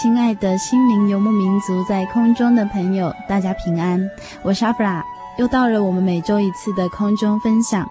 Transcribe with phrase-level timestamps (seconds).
[0.00, 4.00] 亲爱的心灵游牧民族，在空中的朋友，大家平安，
[4.42, 5.04] 我是阿弗拉，
[5.38, 7.84] 又到了我们每周一次的空中分享。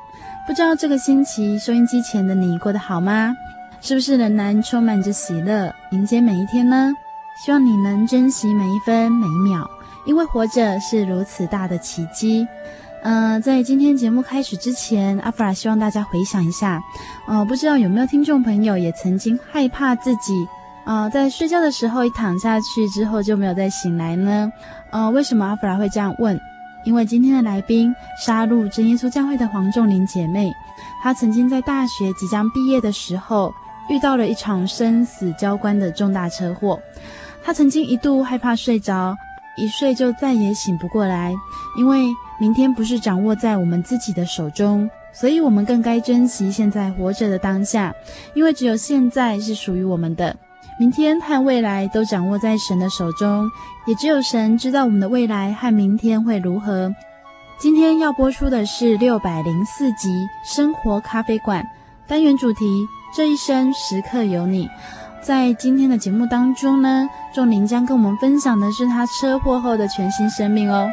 [0.47, 3.35] 不知道这个星期收音机前的你过得好吗？
[3.81, 6.93] 是不是仍然充满着喜乐，迎接每一天呢？
[7.43, 9.69] 希望你能珍惜每一分每一秒，
[10.05, 12.47] 因为活着是如此大的奇迹。
[13.03, 16.81] 嗯、呃，在今天节目开始之前，阿弗拉希望大家回想一下，
[17.25, 20.47] 哦、呃，不知道有没有听众朋友也曾经害怕自己。
[20.87, 24.49] 啊、呃，在睡觉的时候一躺下去之后就没有再醒来呢？
[24.89, 26.39] 呃，为什么阿弗拉会这样问？
[26.85, 30.49] 因为今天的来宾沙鹿真耶稣教会的黄仲玲姐妹，
[31.03, 33.53] 她曾经在大学即将毕业的时候
[33.89, 36.79] 遇到了一场生死交关的重大车祸，
[37.43, 39.13] 她曾经一度害怕睡着，
[39.57, 41.35] 一睡就再也醒不过来。
[41.77, 42.05] 因为
[42.39, 47.93] 明天不是掌握在我们自己的手中，所以我们更该珍惜现在活着的当下，
[48.33, 50.33] 因为只有现在是属于我们的。
[50.79, 53.49] 明天和未来都掌握在神的手中，
[53.87, 56.93] 也只有神知道我们的未来和明天会如何。
[57.57, 60.09] 今天要播出的是六百零四集
[60.45, 61.63] 《生活咖啡馆》
[62.07, 64.69] 单元主题：这一生时刻有你。
[65.19, 70.87] 在今天的节目当中呢，仲林将跟我们分享的是他车祸后的全新生命哦。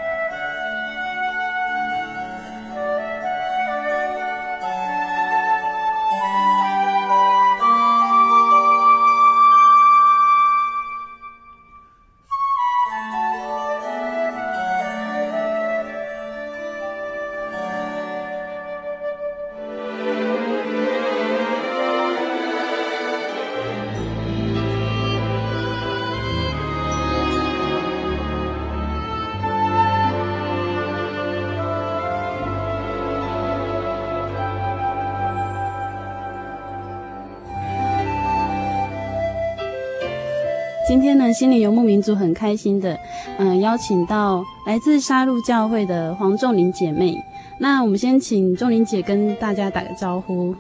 [41.35, 42.99] 心灵游牧民族很开心的，
[43.39, 47.21] 嗯、呃，邀请到来自沙鹿教会的黄仲玲姐妹。
[47.59, 50.55] 那我们先请仲玲姐跟大家打个招呼。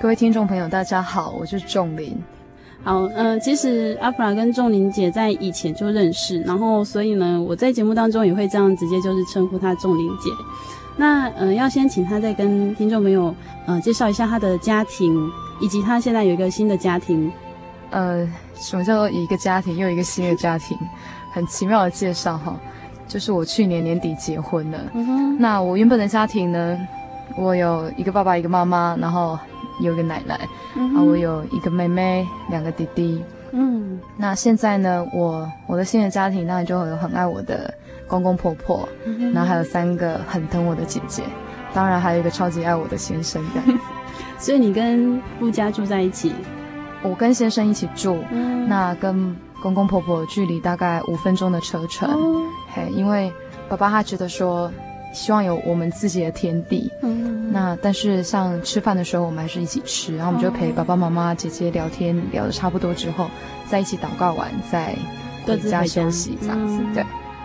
[0.00, 2.16] 各位听众朋友，大家好，我是仲玲。
[2.82, 10.30] 好，嗯、呃，其实阿弗拉跟仲玲姐在以前就认识，然后所以呢，我在节目当中也会这样直接就是称呼她仲玲姐。
[10.96, 13.34] 那嗯、呃，要先请她再跟听众朋友
[13.66, 15.28] 呃介绍一下她的家庭，
[15.60, 17.30] 以及她现在有一个新的家庭。
[17.90, 20.76] 呃，什么叫做一个家庭又一个新的家庭？
[21.32, 22.58] 很奇妙的介绍哈，
[23.06, 24.78] 就是我去年年底结婚了。
[25.38, 26.78] 那我原本的家庭呢，
[27.36, 29.38] 我有一个爸爸，一个妈妈，然后
[29.82, 30.40] 有一个奶奶，
[30.74, 30.96] 嗯哼。
[30.96, 33.22] 啊，我有一个妹妹，两个弟弟。
[33.52, 34.00] 嗯。
[34.16, 37.72] 那现在呢，我我的新的家庭当然就有很爱我的
[38.06, 39.30] 公公婆婆，嗯。
[39.34, 41.22] 然后还有三个很疼我的姐姐，
[41.74, 43.84] 当然还有一个超级爱我的先生这样子。
[44.40, 46.32] 所以你跟夫家住在一起？
[47.06, 52.08] 我跟先生一起住，嗯、那跟公公婆婆距离大概五分钟的车程。
[52.10, 52.42] 哦、
[52.74, 53.32] 嘿，因为
[53.68, 54.70] 爸爸他觉得说，
[55.14, 56.90] 希望有我们自己的天地。
[57.02, 63.28] 嗯，那但是像吃饭的时候，我们还是一起吃，然后我们就陪爸爸妈妈、姐姐聊天，聊的差不多之后，
[63.68, 64.94] 在一起祷告完，再
[65.46, 66.80] 回家休息这样子。
[66.82, 67.04] 嗯、对，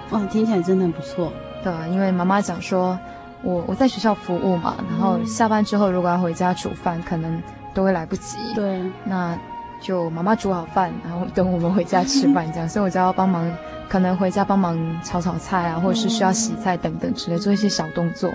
[0.09, 1.31] 哇，听起来真的很不错。
[1.63, 2.97] 对，因为妈妈讲说，
[3.43, 7.41] 我我在学校服务嘛，然后下班之后如果要回家煮饭，可能。
[7.73, 8.35] 都会来不及。
[8.53, 9.33] 对，那
[9.81, 13.51] 就妈妈煮好饭，然后等我们回家吃饭这样，所以我就要帮忙，
[13.89, 18.31] 可能回家帮忙炒炒菜啊，或者是需要洗菜等等之类，做一些小动作。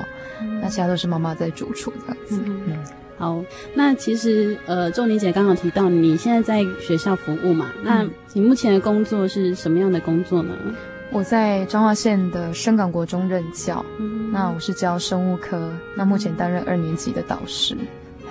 [0.60, 2.42] 那其他都是妈妈在主厨这样子。
[2.44, 2.76] 嗯，
[3.16, 3.42] 好，
[3.74, 10.54] 那其实呃，仲宁姐刚好提到你现在在学校服务嘛，那你目前的工作是什么样的工作呢？
[11.12, 17.76] 我在彰化县的深港国中任教，嗯、那我是教生物科，那目前担任二年级的导师，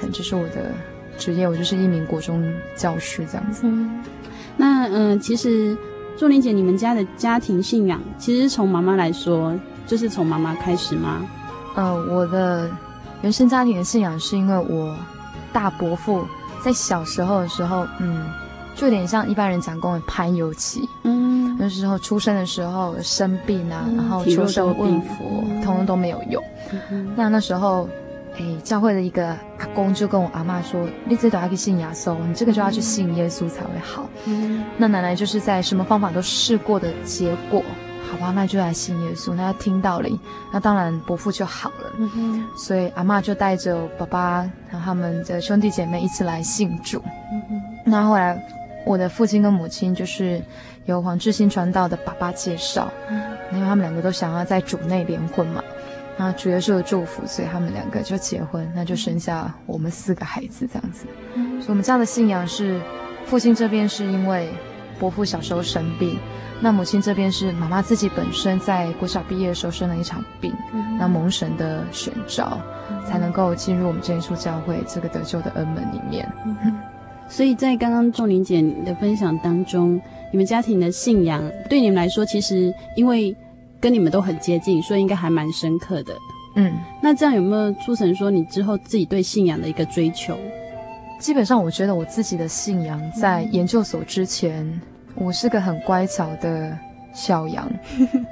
[0.02, 0.72] 这、就是我的
[1.18, 2.44] 职业，我就是一名国中
[2.76, 3.62] 教师这样子。
[3.66, 4.04] 嗯、
[4.58, 5.78] 那嗯、呃，其实
[6.18, 9.54] 祝玲姐，你们家的家庭信仰，其实从妈妈来说，
[9.88, 11.22] 就是从妈妈开始吗？
[11.76, 12.70] 嗯、呃，我的
[13.22, 14.96] 原生家庭的信仰是因为我
[15.52, 16.26] 大伯父
[16.62, 18.26] 在小时候的时候，嗯。
[18.78, 26.44] 就有点像一般人讲过的攀油期，嗯，那时候出生的时候生病啊，嗯、然后求神问佛，通通都没有用。
[26.92, 27.88] 嗯、那那时候，
[28.38, 34.10] 哎，教会的一个阿公就跟我阿嬷说：“你这都要去信耶稣，你这个就要去信耶稣才会好。
[34.26, 37.64] 嗯”那奶奶就是在什么方法都试过的结果，
[38.12, 39.34] 好吧，那就来信耶稣。
[39.34, 40.10] 那听到了，
[40.52, 41.92] 那当然伯父就好了。
[41.98, 47.02] 嗯、所以阿嬷就带着爸爸和他们的兄弟姐妹一起来信主。
[47.32, 48.38] 嗯、那后来。
[48.88, 50.40] 我的父亲跟母亲就是
[50.86, 53.20] 由黄志新传道的爸爸介绍，嗯，
[53.52, 55.64] 因为他们两个都想要在主内联婚嘛，
[56.18, 61.06] 那主耶稣的祝福，所以他们两个就结婚，那就生下我们四个孩子这样子。
[61.34, 62.80] 嗯，所以我们家的信仰是，
[63.26, 64.50] 父亲这边是因为
[64.98, 66.18] 伯父小时候生病，
[66.62, 72.60] 那母亲这边是妈妈自己本身在国小毕业的时候生了一场病，嗯，那蒙神的选召，
[72.90, 76.32] 嗯，才能够进入我们真耶稣教会这个得救的恩门里面。
[76.46, 76.78] 嗯
[77.28, 80.00] 所以在刚刚仲玲姐的分享当中，
[80.32, 83.36] 你们家庭的信仰对你们来说，其实因为
[83.86, 86.18] 跟你们都很接近，所以应该还蛮深刻的。
[86.56, 86.74] 嗯，
[87.04, 90.36] 那这样有没有促成说你之后自己对信仰的一个追求？
[91.20, 94.82] 基本上，我觉得我自己的信仰在研究所之前，嗯、
[95.14, 96.76] 我是个很乖巧的
[97.14, 97.70] 小羊，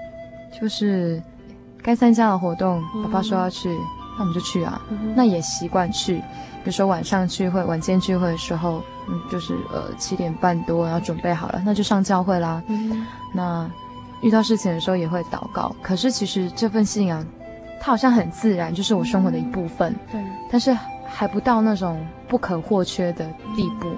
[0.59, 1.21] 就是
[1.83, 3.77] 该参加的活动，爸爸说要去，嗯、
[4.17, 6.15] 那我们就去啊，嗯、那也习惯去。
[6.15, 6.23] 比
[6.65, 12.63] 如说晚上聚会、晚间聚会的时候，嗯，就是呃七点半多然后准备好了，那就上教会啦。
[12.69, 13.69] 嗯，那
[14.23, 15.75] 遇到事情的时候也会祷告。
[15.81, 17.23] 可是其实这份信仰，
[17.79, 19.93] 它好像很自然，就是我生活的一部分。
[20.11, 20.19] 对。
[20.49, 20.75] 但是
[21.05, 23.25] 还不到那种不可或缺的
[23.55, 23.91] 地步。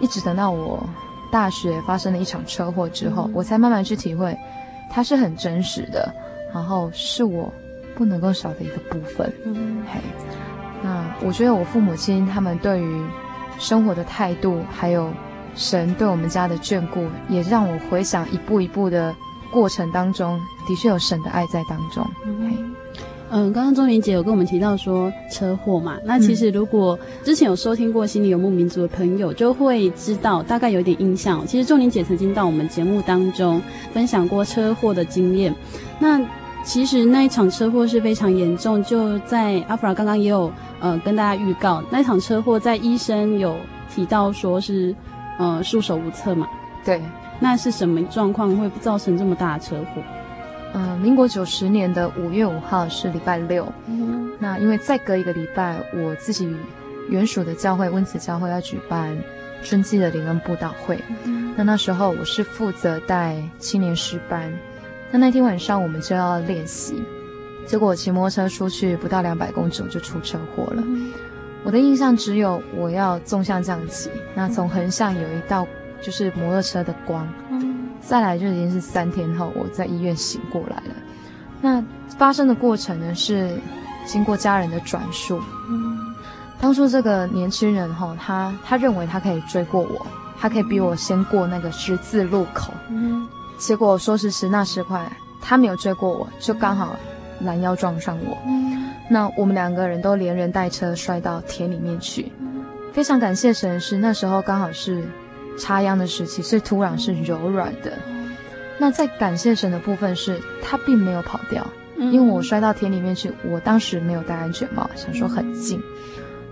[0.00, 0.82] 一直等到我
[1.30, 4.36] 大学发生了一场车祸之后，我才慢慢去体会，
[4.90, 6.12] 它是很真实的，
[6.52, 7.52] 然后是我
[7.94, 9.32] 不能够少的一个部分。
[9.44, 10.00] 嗯，嘿。
[10.82, 13.04] 那我觉得我父母亲他们对于
[13.58, 15.10] 生活的态度，还有
[15.54, 19.14] 神对我们家的眷顾，也让我回想一步一步的
[19.56, 20.38] 过程当中，
[20.68, 22.06] 的确有神的爱在当中。
[22.26, 22.74] 嗯，
[23.30, 31.46] 嗯，刚刚仲宁姐有跟我们提到说车祸嘛，那其实如果之前有收听过《心里游牧民族》的朋友，就会知道大概有点印象。
[31.46, 33.58] 其实仲宁姐曾经到我们节目当中
[33.94, 35.54] 分享过车祸的经验。
[35.98, 36.20] 那
[36.62, 43.56] 其实那一场车祸是非常严重，就在阿弗拉刚刚也有呃跟大家预告，那一场车祸在医生有
[43.88, 44.94] 提到说是
[45.38, 46.46] 呃束手无策嘛。
[46.84, 47.00] 对，
[47.38, 50.02] 那是什么状况会造成这么大的车祸？
[50.74, 53.66] 嗯、呃，民国九十年的五月五号是礼拜六。
[53.86, 56.54] 嗯，那因为再隔一个礼拜，我自己
[57.08, 59.16] 原属的教会温子教会要举办
[59.62, 60.98] 春季的灵恩布道会。
[61.24, 64.52] 嗯，那那时候我是负责带青年诗班。
[65.12, 67.02] 那那天晚上我们就要练习，
[67.64, 70.82] 结果我骑摩托车出去不到两百公尺我就出车祸了。
[70.84, 71.12] 嗯、
[71.64, 75.66] 我的印象只有我要纵向这样骑，那从横向有一道
[76.02, 77.26] 就是摩托车的光。
[77.50, 80.94] 嗯、再来就已经是三天后我在医院醒过来了。
[81.60, 81.82] 那
[82.16, 83.58] 发生的过程呢是
[84.04, 85.40] 经过家人的转述。
[85.68, 85.98] 嗯、
[86.60, 90.06] 当初这个年轻人哈，他他认为他可以追过我，
[90.38, 92.72] 他可以比我先过那个十字路口。
[92.88, 93.26] 嗯
[93.58, 95.10] 结果说时迟那时快，
[95.40, 96.94] 他没有追过我，就刚好
[97.40, 98.36] 拦腰撞上我。
[98.46, 102.30] 嗯，那我们两个人都连人带车摔到田里面去。
[102.38, 102.62] 嗯，
[102.92, 105.08] 非常感谢神是那时候刚好是
[105.58, 107.92] 插秧的时期，所以土壤是柔软的。
[108.08, 108.30] 嗯，
[108.78, 115.80] 那在感谢神的部分是，他并没有跑掉，因为我摔到田里面去，我当时没有戴安全帽，想说很近。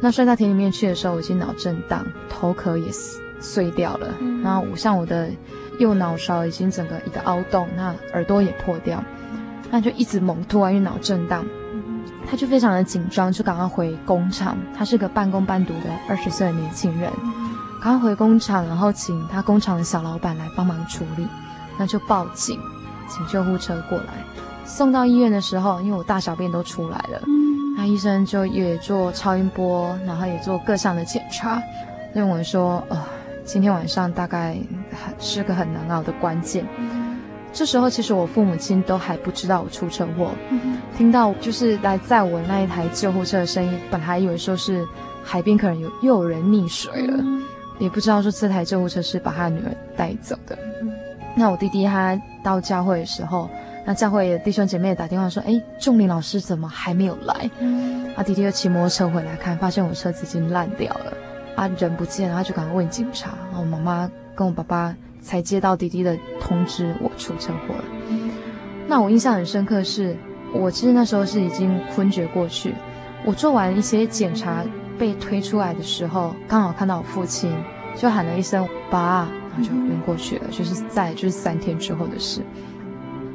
[0.01, 2.91] 那摔到田里面去的时候，我已经脑震荡，头壳也
[3.41, 4.09] 碎掉了。
[4.43, 5.31] 然后我像我的。
[5.81, 9.03] 右脑勺已经整个一个凹洞，那耳朵也破掉，
[9.73, 11.45] 那就一直猛吐，因为脑震荡，
[12.31, 14.57] 他就非常的紧张，就赶快回工厂。
[14.73, 17.11] 他是个半工半读的二十岁的年轻人，
[17.85, 21.29] 赶快回工厂，然后请他工厂的小老板来帮忙处理，
[21.77, 22.59] 那就报警，
[23.11, 24.25] 请救护车过来。
[24.65, 27.21] 送到医院的时候，因为我大小便都出来了，
[27.77, 31.63] 那医生就也做超音波，然后也做各项的检查，
[32.15, 32.99] 认为说，呃。
[33.47, 34.57] 今天晚上大概
[35.19, 36.67] 是个很难熬的关键。
[37.53, 40.31] 这时候其实我父母亲都还不知道我出车祸，
[40.97, 44.83] 听到就是来载我那一台救护车的声音，本来以为说是
[45.23, 47.23] 海边可能有又有人溺水了，
[47.79, 50.59] 也不知道说这台救护车是把他女儿带走的。
[51.35, 53.49] 那我弟弟他到教会的时候，
[53.85, 57.51] 那教会的弟兄姐妹也打电话说：“哎，仲林老师怎么还没有来？”
[58.17, 61.13] 啊，弟弟又骑摩托车回来看，发现我车子已经烂掉了，
[61.57, 63.31] 啊，人不见了，他就赶快问警察。
[63.51, 64.97] 然后我妈妈跟我爸爸。
[65.25, 67.85] 才接到弟弟的通知，我出车祸了。
[68.87, 70.17] 那我印象很深刻是，是
[70.53, 72.75] 我其实那时候是已经昏厥过去。
[73.25, 74.63] 我做完一些检查
[74.99, 77.53] 被推出来的时候，刚好看到我父亲，
[77.97, 80.45] 就喊了一声“爸”，然后就晕过去了。
[80.51, 82.43] 就是在就是三天之后的事。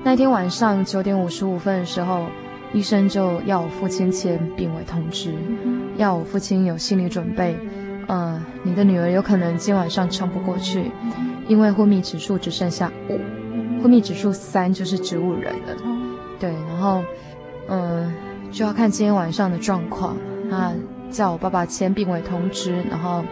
[0.03, 2.25] 那天晚上九点五十五分的时候，
[2.73, 5.33] 医生就要我父亲签病危通知，
[5.97, 7.57] 要我父亲有心理准备。
[8.07, 10.91] 嗯、呃，你的女儿有可能今晚上撑不过去。
[11.47, 13.19] 因为昏迷指数只剩下五，
[13.81, 15.75] 昏迷指数三就是植物人了。
[16.39, 17.03] 对，然后，
[17.67, 18.13] 嗯，
[18.51, 20.15] 就要看今天晚上的状况。
[20.47, 20.71] 那
[21.11, 23.23] 叫我爸爸签病危通知，然后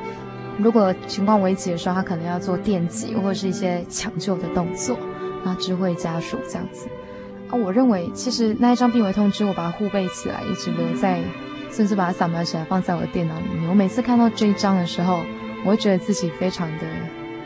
[0.57, 4.97] 如果情况危急的时候，他可能要做电击或者是一些抢救的动作，
[5.43, 6.87] 那知会家属这样子。
[7.49, 11.21] 啊，我认为其实那一张病危通知，我把它护备起来，一直留在，
[11.71, 13.69] 甚至把它扫描起来放在我的电脑里面。
[13.69, 15.21] 我每次看到这一张的时候，
[15.63, 16.83] 我会觉得自己非常的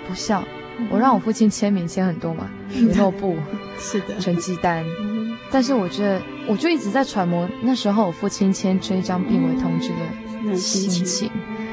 [0.07, 0.43] 不孝。
[0.89, 3.37] 我让我父亲签名签很多嘛，联络簿，
[3.77, 4.83] 是的，成绩单。
[5.51, 9.95] 但是我觉得，我就一直在揣摩那时候我父亲签这一张病危通知的
[10.55, 11.29] 心情。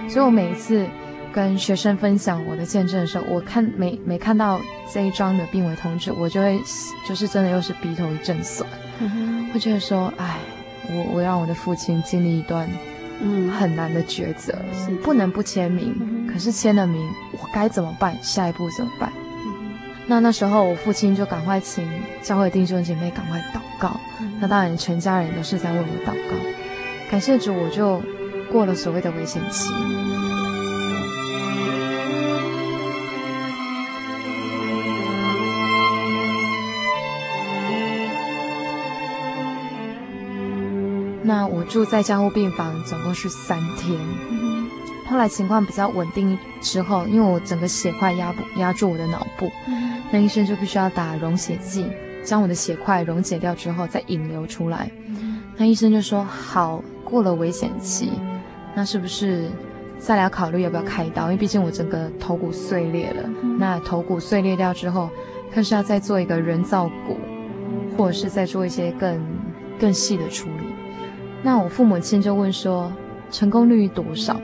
[0.08, 0.87] 所以我每一次
[1.32, 4.60] 跟学生分享我的见证的时候，我看每每看到
[4.92, 6.60] 这一张的病危通知，我就会
[7.06, 8.68] 就是真的又是鼻头一阵酸，
[9.52, 10.37] 会觉得说，哎，
[10.88, 12.68] 我我让我的父亲经历一段。
[13.20, 15.92] 嗯，很难的抉择，是不能不签名。
[16.00, 18.16] 嗯、可是签了名，我该怎么办？
[18.22, 19.12] 下一步怎么办？
[19.44, 19.72] 嗯、
[20.06, 21.84] 那那时候，我父亲就赶快请
[22.22, 23.98] 教会弟兄姐妹赶快祷告。
[24.20, 26.37] 嗯、那当然，全家人都是在为我祷告。
[27.10, 28.00] 感谢主，我就
[28.50, 29.73] 过了所谓的危险期。
[41.23, 43.99] 那我住在加护病房，总共是三天。
[45.11, 49.50] 后来情况比较稳定之后，因为我整个血块压不压住我的脑部，
[50.11, 51.87] 那医生就必须要打溶血剂，
[52.25, 54.90] 将我的血块溶解掉之后再引流出来。
[55.57, 58.11] 那医生就说：“好，过了危险期，
[58.78, 59.50] 那是不是
[59.99, 61.25] 再来考虑要不要开刀？
[61.25, 63.28] 因为毕竟我整个头骨碎裂了。
[63.58, 65.11] 那头骨碎裂掉之后，
[65.52, 67.16] 看是要再做一个人造骨，
[67.97, 69.20] 或者是再做一些更
[69.80, 70.66] 更细的处理。”
[71.42, 72.92] 那我父母亲就问说，
[73.32, 74.40] 成功率多少？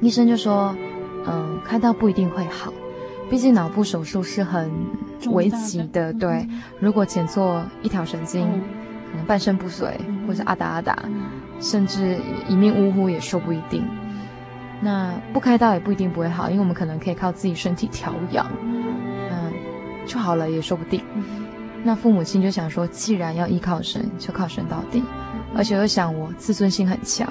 [0.00, 0.74] 医生就说，
[1.26, 2.72] 嗯，开刀不一定会好，
[3.28, 4.70] 毕竟脑部手术是很
[5.32, 6.14] 危急的。
[6.14, 6.48] 对，
[6.78, 8.48] 如果剪错一条神经，
[9.10, 10.98] 可能半身不遂，或者阿达阿达，
[11.60, 13.84] 甚至一命呜呼也说不一定。
[14.80, 18.50] 那不开刀也不一定不会好，因为我们可能可以靠自己身体调养，
[19.30, 19.52] 嗯，
[20.06, 21.02] 就好了也说不定。
[21.84, 25.02] 那父母亲就想说，既然要依靠神，就靠神到底。
[25.54, 27.28] 而且又想我自尊心很强，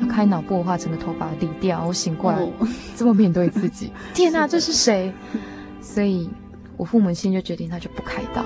[0.00, 1.86] 要开脑部的话，整个头发理掉。
[1.86, 2.38] 我醒过来，
[2.96, 5.12] 这么面对自己， 天哪，这是谁？
[5.80, 6.28] 所以，
[6.76, 8.44] 我父母亲就决定他就不开刀。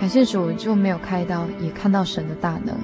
[0.00, 2.76] 感谢主，就没有开刀，也看到神的大能。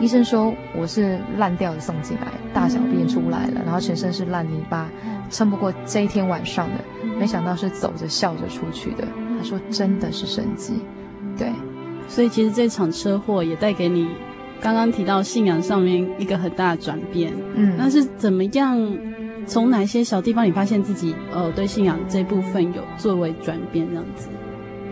[0.00, 4.88] 医生说我是烂掉的送进来，大小便出来了，然后全身是烂泥巴，
[5.30, 6.74] 撑不过这一天晚上的。
[7.18, 9.04] 没想到是走着笑着出去的。
[9.38, 10.74] 他说真的是神迹，
[11.36, 11.48] 对。
[12.08, 14.08] 所以其实这场车祸也带给你
[14.60, 17.32] 刚刚提到信仰上面一个很大的转变。
[17.54, 18.78] 嗯，那是怎么样？
[19.46, 24.28] 从哪些小地方你发现自己呃对信仰这部分有作为转变这样子？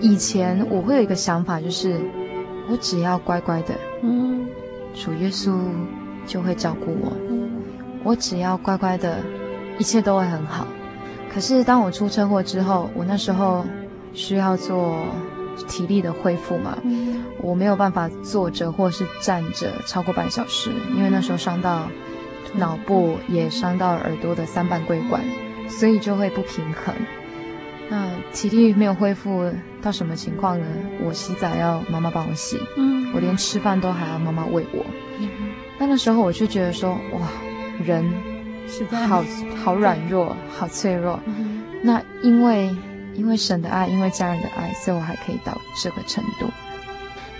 [0.00, 2.00] 以前我会有一个想法，就是
[2.70, 4.46] 我只要乖乖的，嗯，
[5.02, 5.56] 主耶稣
[6.26, 7.12] 就会照顾我。
[7.30, 7.50] 嗯，
[8.02, 9.18] 我只要乖乖的，
[9.78, 10.66] 一切都会很好。
[11.32, 13.64] 可是当我出车祸之后，我那时候
[14.12, 14.98] 需要做。
[15.66, 16.78] 体力的恢复嘛，
[17.42, 21.82] 我没有办法坐着或是站着超过半小时，因为那时候伤到
[22.54, 25.20] 脑部，也伤到耳朵的三半规管，
[25.68, 26.94] 所以就会不平衡。
[28.28, 30.66] 那体力没有恢复到什么情况呢？
[31.04, 34.84] 我洗澡要妈妈帮我洗，嗯，我连吃饭都还要妈妈喂我。
[35.78, 37.28] 那个时候我就觉得说，哇，
[37.84, 38.04] 人
[38.66, 39.24] 实在好
[39.64, 41.18] 好软弱，好脆弱。
[41.82, 42.74] 那因为。
[43.14, 46.48] 因为神的爱，因为家人的爱，所以我还可以到这个程度。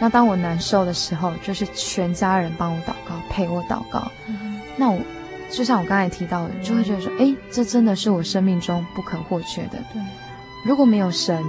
[0.00, 4.11] 那当我难受的时候，就是全家人帮我祷告，陪我祷告。
[4.26, 4.99] 嗯、那我
[5.49, 9.78] 就像我刚才提到的，就会觉得说，哎，这真的是我生命中不可或缺的。
[9.92, 10.02] 对，
[10.64, 11.44] 如果没有神，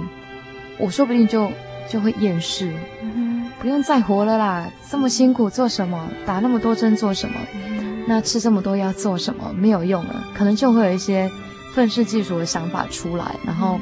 [0.78, 1.50] 我说不定就
[1.88, 6.08] 就会厌世，嗯，不用再活了啦，这么辛苦做什么？
[6.24, 7.34] 打那么多针做什么？
[8.06, 9.52] 那吃这么多药做什么？
[9.54, 11.30] 没有用了，可能就会有一些
[11.74, 13.78] 愤世嫉俗的想法出来，然后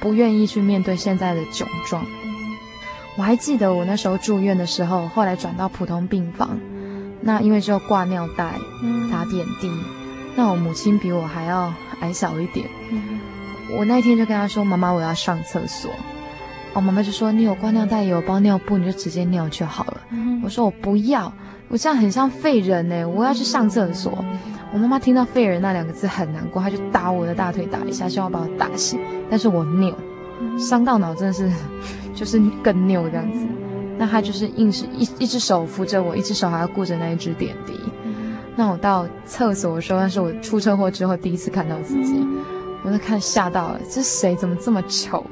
[0.00, 2.04] 不愿意去面对现在的窘状。
[3.16, 6.58] 我还记得我那时候住院的时候，后来转到普通病房，
[7.20, 8.54] 那因为就挂尿袋、
[9.10, 9.70] 打点滴，
[10.34, 12.66] 那我母亲比我还要矮小一点。
[13.76, 15.90] 我那天就跟他说：“妈妈，我要上厕所。”
[16.74, 20.00] 我，妈妈就说：“你有挂尿袋，有包尿布，你就直接尿就好了。”
[20.42, 21.32] 我说：“我不要。”
[21.68, 24.24] 我这样很像废人呢，我要去上厕所。
[24.72, 29.00] 我妈妈听到“废人”那两个字很难过，她就打我的大腿打一下，希望把我打醒。
[29.30, 29.94] 但是我扭，
[30.58, 31.50] 伤到脑真的是，
[32.14, 33.46] 就是更扭这样子。
[33.98, 37.72] 那她就是硬是一一只手扶着我，一只手还要顾着那一只点滴。
[38.54, 42.26] 那我到厕所的时候，那是我出车祸之后第一次看到自己，
[42.82, 45.24] 我都看吓到了，这谁怎么这么丑？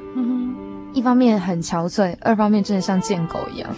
[0.93, 3.69] 一方面很憔悴，二方面真的像贱狗一样。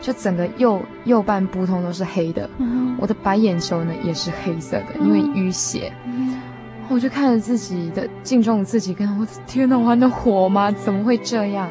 [0.00, 6.40] 就整个右右半部通都是黑的，嗯，我的白眼球呢也是黑色的，因为淤血，嗯。
[6.88, 10.72] 我就看着自己的镜中的自己，跟我的天哪，我还能活吗？
[10.72, 11.70] 怎么会这样？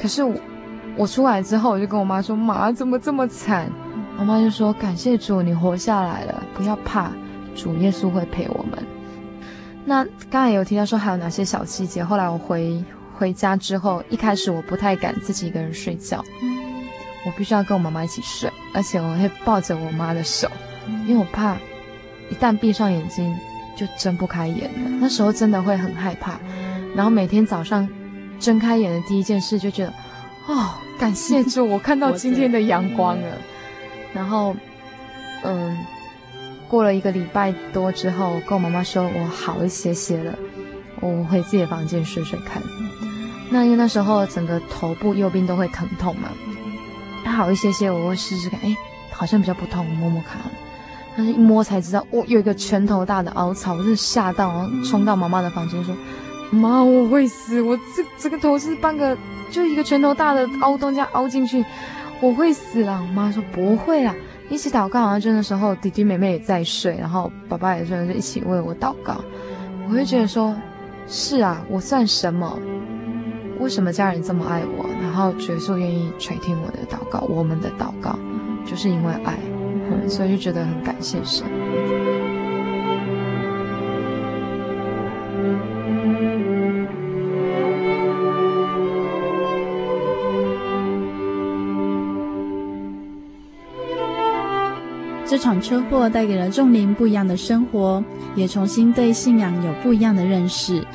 [0.00, 0.34] 可是我
[0.96, 3.70] 我出来之后，我就跟我妈说：“妈，怎么这么惨？”
[4.18, 7.12] 我妈就说：“感谢主，你活下来了，不要怕，
[7.54, 8.78] 主耶稣会陪我们。”
[9.84, 12.02] 那刚才有提到说还有哪些小细节？
[12.02, 12.82] 后来我回
[13.16, 16.24] 回家之后，一开始我不太敢自己一个人睡觉。
[17.26, 20.46] 我必须要跟我妈妈一起睡，而且我会抱着我妈的手，
[21.06, 21.56] 因为我怕
[22.30, 23.34] 一旦闭上眼睛
[23.74, 24.90] 就睁不开眼了。
[25.00, 26.38] 那时候真的会很害怕，
[26.94, 27.88] 然后每天早上
[28.38, 29.92] 睁开眼的第一件事就觉得，
[30.48, 33.38] 哦，感谢主，我看到今天的阳光了。
[34.12, 34.54] 然后，
[35.44, 35.78] 嗯，
[36.74, 40.34] 过了一个礼拜多之后，跟我妈妈说我好一些些了，
[40.98, 42.60] 我回自己的房间睡睡看。
[43.48, 46.30] 那因为那时候整个头部右边都会疼痛嘛。
[47.24, 48.76] 还好一些些，我会试试看，哎，
[49.12, 50.40] 好像比较不痛，我摸摸看，
[51.16, 55.96] 但是一摸才知道，哦，有一个拳头大的凹槽，我真的吓到，然后冲到妈妈的房间说
[56.50, 59.16] ：“妈，我会死，我这这个头是半个，
[59.48, 61.64] 就一个拳头大的凹洞这样凹进去，
[62.20, 64.12] 我会死了。”我妈说：“不会啦，
[64.48, 69.22] 一起祷告。”然后就那时候弟弟妹妹也在睡，然后爸爸也睡，就一起为我祷告。
[69.86, 70.54] 我会觉得说
[71.06, 72.58] ：“是啊，我算什么？”
[73.60, 74.84] 为什么家人这么爱我？
[75.00, 78.18] 然后角色愿意垂听我的祷告，我们的祷告，
[78.66, 79.38] 就是因为爱，
[80.08, 81.46] 所以就觉得很感谢神。
[95.34, 98.00] 这场车祸带给了仲灵不一样的生活，
[98.36, 100.86] 也重新对信仰有不一样的认识。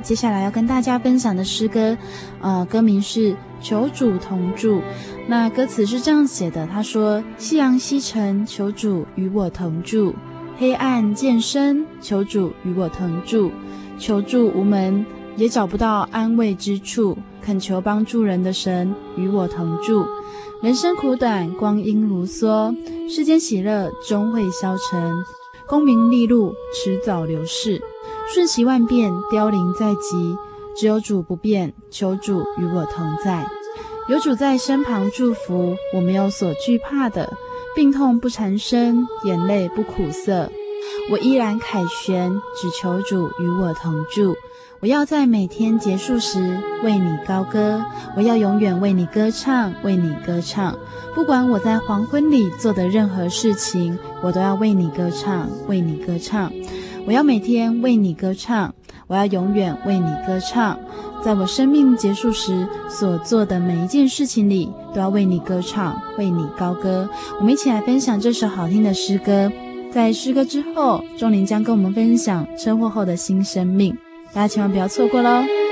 [0.00, 1.94] 接下来要跟大家分享的诗歌，
[2.40, 4.78] 呃，歌名是《求主同住》。
[5.26, 10.14] 那歌词是这样写的：他说，夕阳西沉，求主与我同住；
[10.56, 13.50] 黑暗渐深，求主与我同住。
[13.98, 15.04] 求助无门，
[15.36, 20.02] 也找不到安慰之处，恳求帮助人的神与我同住。
[20.62, 22.72] 人生苦短，光阴如梭，
[23.10, 25.12] 世间喜乐终会消沉，
[25.66, 27.82] 功名利禄迟早流逝。
[28.32, 30.38] 瞬息万变，凋零在即，
[30.76, 31.74] 只有主不变。
[31.90, 33.44] 求主与我同在，
[34.08, 37.36] 有主在身旁祝福，我没有所惧怕的。
[37.74, 40.48] 病痛不缠身，眼泪不苦涩，
[41.10, 44.36] 我依然凯旋，只求主与我同住。
[44.82, 47.80] 我要在每天结束时为你高歌，
[48.16, 50.76] 我要永远为你歌唱，为你歌唱。
[51.14, 56.52] 不管我在黄昏里做的任何事情，我都要为你歌唱，为你歌唱。
[57.06, 58.74] 我要每天为你歌唱，
[59.06, 60.76] 我要永远为你歌唱，
[61.24, 67.08] 在我生命结束时所做的每一件事情里，都要为你歌唱，为你高歌。
[67.38, 69.48] 我们一起来分享这首好听的诗歌。
[69.92, 73.96] 在诗歌之后，钟灵将跟我们分享车祸后的新生命，
[74.32, 75.71] 大家千万不要错过喽。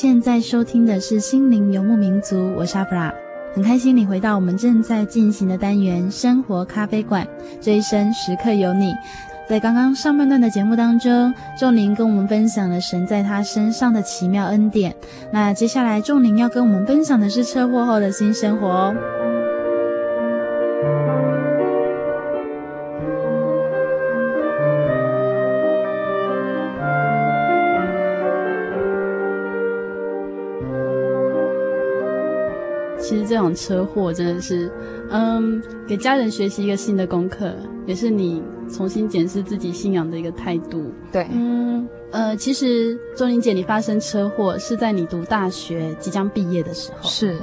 [0.00, 3.12] 现在收听的是《心灵游牧民族》，我是阿弗拉，
[3.52, 7.26] 很开心你回到我们正在进行的单元“生活咖啡馆”，
[7.60, 8.94] 这一生时刻有你。
[9.48, 14.94] 在刚刚上半段的节目当中，仲林跟我们分享了神在他身上的奇妙恩典。
[15.32, 18.94] 那接下来，仲林要跟我们分享的是车祸后的新生活哦。
[33.08, 34.70] 其实这场车祸真的是，
[35.08, 37.54] 嗯，给家人学习一个新的功课，
[37.86, 40.92] 也是你重新检视自己信仰的一个态度。
[41.10, 47.08] 对，嗯，呃，其实仲玲姐，你发生车祸是在你读大学即将毕业的时候。
[47.08, 47.38] 是，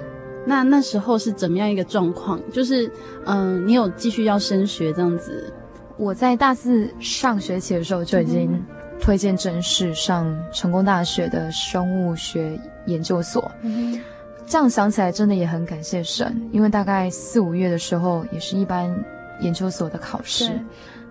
[0.45, 2.39] 那那时候是怎么样一个状况？
[2.51, 2.85] 就是，
[3.25, 5.51] 嗯、呃，你有继续要升学这样子？
[5.97, 8.63] 我在大四上学期的时候就已经
[9.01, 13.51] 推荐正式上成功大学的生物学研究所。
[13.63, 13.99] 嗯、
[14.47, 18.95] 这样想起来，真的也很感谢神，因为大概四五月的时候，也是一般
[19.41, 20.51] 研究所的考试。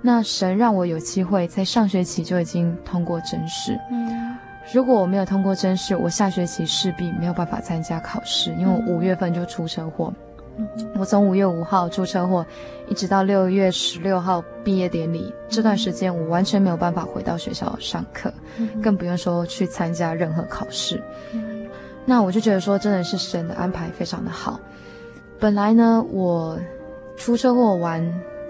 [0.00, 3.78] 那神让我有机会在上学期就已经通过甄试。
[3.90, 4.36] 嗯，
[4.72, 10.12] 如果我没有通过甄试，我下学期势必没有办法参加考试，因为我五月份就出车祸。
[10.56, 12.46] 嗯，我从五月五号出车祸，
[12.86, 18.32] 一直到六月十六号毕业典礼，这段时间我完全没有办法回到学校上课，
[18.80, 21.02] 更不用说去参加任何考试。
[22.04, 24.60] 那我就觉得说，真的是神的安排非常的好。
[25.38, 26.58] 本来呢，我
[27.16, 28.02] 出车祸完。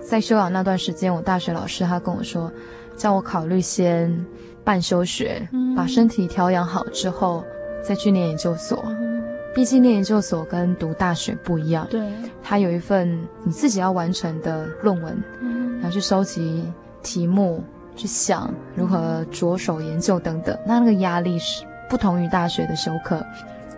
[0.06, 2.52] 在休养那段时间，我大学老师他跟我说，
[2.94, 4.14] 叫我考虑先
[4.62, 7.42] 办休学，嗯、把身体调养好之后
[7.82, 8.84] 再去念研究所。
[9.00, 12.06] 嗯、毕竟念研究所跟读大学不一样，对，
[12.42, 16.70] 他有一份你自己要完成的论文，嗯、然后去收集
[17.02, 17.64] 题目，
[17.96, 20.54] 去想如何着手研究等等。
[20.66, 23.24] 那那个压力是不同于大学的修课。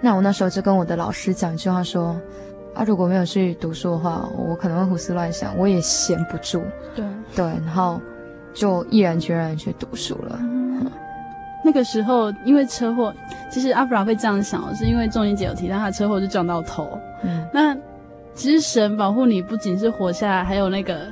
[0.00, 2.16] 那我那时候就跟我的老师讲一句话说。
[2.76, 6.62] 啊，如果没有去读书的话，我可能会胡思乱想，我也闲不住。
[6.94, 7.98] 对对，然后
[8.52, 10.38] 就毅然决然去读书了。
[10.42, 10.84] 嗯、
[11.64, 13.14] 那个时候因为车祸，
[13.50, 17.00] 其实阿弗拉会这样想，是因为仲宁姐有提到她车祸就撞到头。
[17.22, 17.74] 嗯，那
[18.34, 21.06] 其实神保护你不仅是活下来，还有那个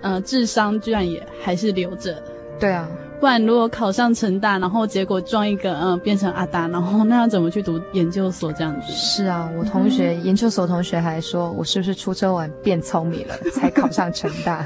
[0.00, 2.16] 呃智商居然也还是留着。
[2.58, 2.88] 对啊。
[3.20, 8.90] 不然，如果考上成大，然后结果撞一个，嗯、呃，变成阿达，然后那要怎么去读研究所这样子？
[8.92, 14.64] 是啊，我同学、嗯、研究所同学还说我是不是出车祸变聪明了才考上成大？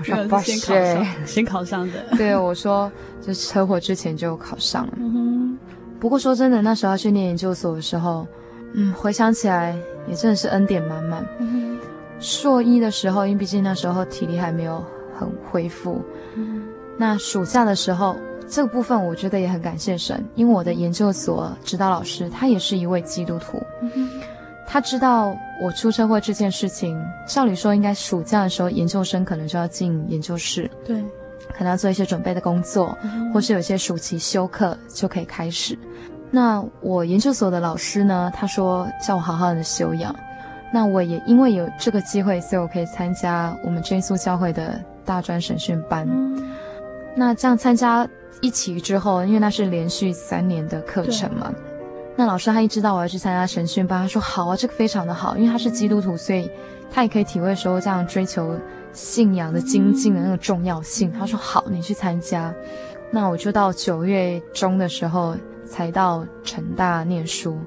[0.00, 1.94] 我说不是，先考上， 先考上的。
[2.18, 4.92] 对，我说就车祸之前就考上了。
[5.98, 8.26] 不过说真的，那时候要去念研究所的时候，
[8.74, 9.74] 嗯，回想起来
[10.06, 11.26] 也真的是恩典满满。
[12.20, 14.84] 硕一的时候，因为毕竟那时候体力还没有
[15.18, 16.02] 很恢复。
[16.36, 16.67] 嗯。
[16.98, 18.16] 那暑假的时候，
[18.48, 24.10] 这个部分我觉得也很感谢神，因为我的研究所指导老师他也是一位基督徒，嗯、
[24.66, 25.32] 他知道
[25.62, 31.00] 我出车祸这件事情，照理说应该暑假的时候研究生可能就要进研究室，对，
[31.52, 35.78] 可能要做一些准备的工作，嗯、或是有些暑期休课就可以开始。
[36.30, 40.14] 那我研究所的老师呢，他说叫我好好的休养。
[40.70, 46.06] 那我也因为有这个机会，所以我可以参加我们真耶稣教会的大专审讯班。
[46.10, 46.36] 嗯
[47.18, 48.08] 那这样参加
[48.40, 51.52] 一期之后，因为那是连续三年的课程嘛，
[52.14, 56.48] 那老师他一知道我要去参加神训班，他说好啊，这个非常的好，因为他是基督徒，所以
[56.92, 58.56] 他也可以体会说这样追求
[58.92, 61.12] 信仰的精进的那个重要性。
[61.12, 62.54] 他说好，你去参加。
[63.10, 65.34] 那我就到九月中的时候
[65.66, 67.58] 才到成大念书。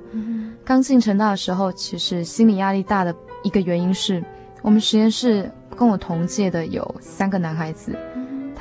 [0.64, 4.24] 刚进成大的时候，其实心理压力大的一个原因是
[4.62, 7.94] 我们实验室跟我同届的有三个男孩子。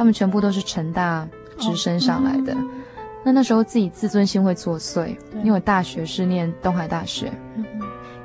[0.01, 2.71] 他们全部都是成大直升上来的，哦嗯、
[3.23, 7.67] 那那时候自己自尊心会作祟，因为大学是念东海大学，嗯、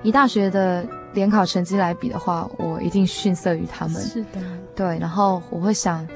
[0.02, 4.02] 以大学的联考成绩来比的话，我一定逊色于他们。
[4.02, 4.40] 是的，
[4.74, 6.08] 对，然后我会想，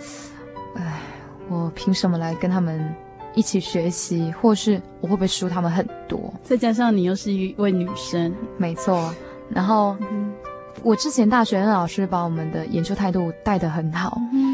[0.76, 1.02] 哎，
[1.50, 2.96] 我凭什么来跟他们
[3.36, 4.34] 一起学习？
[4.42, 6.34] 或是我会不会输他们很多？
[6.42, 9.14] 再加上你又是一位女生，没错。
[9.50, 10.32] 然后、嗯、
[10.84, 14.18] 我之前大学的老师把我们的研究态度带得很好。
[14.32, 14.49] 嗯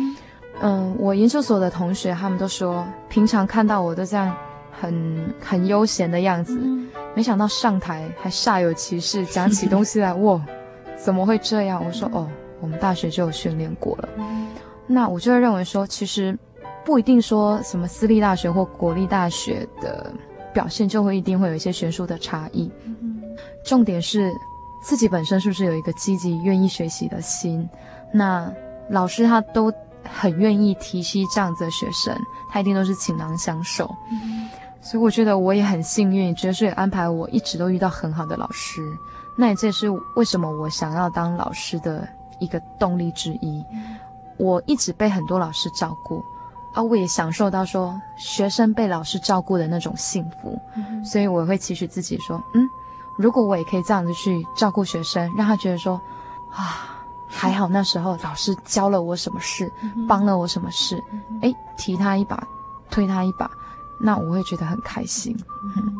[0.61, 4.35] 嗯，我研究所的同学他们都说，平常看到我都这样
[4.71, 10.41] 很很悠闲的样子，嗯、没想到上台还煞有其事讲起东西来，哇，
[10.97, 11.83] 怎么会这样？
[11.85, 12.29] 我说哦，
[12.61, 14.09] 我们大学就有训练过了。
[14.17, 14.47] 嗯、
[14.87, 16.37] 那我就会认为说，其实
[16.85, 20.11] 不一定说什么私立大学或国立大学的
[20.53, 22.71] 表现就会一定会有一些悬殊的差异。
[22.85, 23.21] 嗯、
[23.65, 24.31] 重点是
[24.81, 27.67] 自己本身是不是有一个积极愿意学习的心？
[28.13, 28.49] 那
[28.89, 29.69] 老师他都。
[30.13, 32.15] 很愿意提携这样子的学生，
[32.49, 33.89] 他一定都是倾囊相授。
[34.11, 34.49] 嗯、
[34.81, 38.81] 所以我觉得我也很幸运，爵士也安排我一直都遇到很好的老师。
[39.37, 42.07] 那也这也是为什么我想要当老师的
[42.39, 43.63] 一个动力之一。
[43.73, 43.97] 嗯、
[44.37, 46.23] 我一直被很多老师照顾，
[46.73, 50.57] 而我也享受到说学生被老师照顾的那种幸福。
[50.75, 52.65] 嗯、所以我会期许自己说，嗯，
[53.17, 55.99] 如果我也可以这样子去照顾学生，让他觉得说，
[56.51, 56.94] 啊。
[57.37, 59.69] 还好那时候老师教了我什么事，
[60.07, 61.03] 帮了我什么事，
[61.41, 62.41] 哎，提他一把，
[62.89, 63.51] 推他一把，
[63.99, 65.35] 那我会觉得很开心。
[65.75, 65.95] 嗯，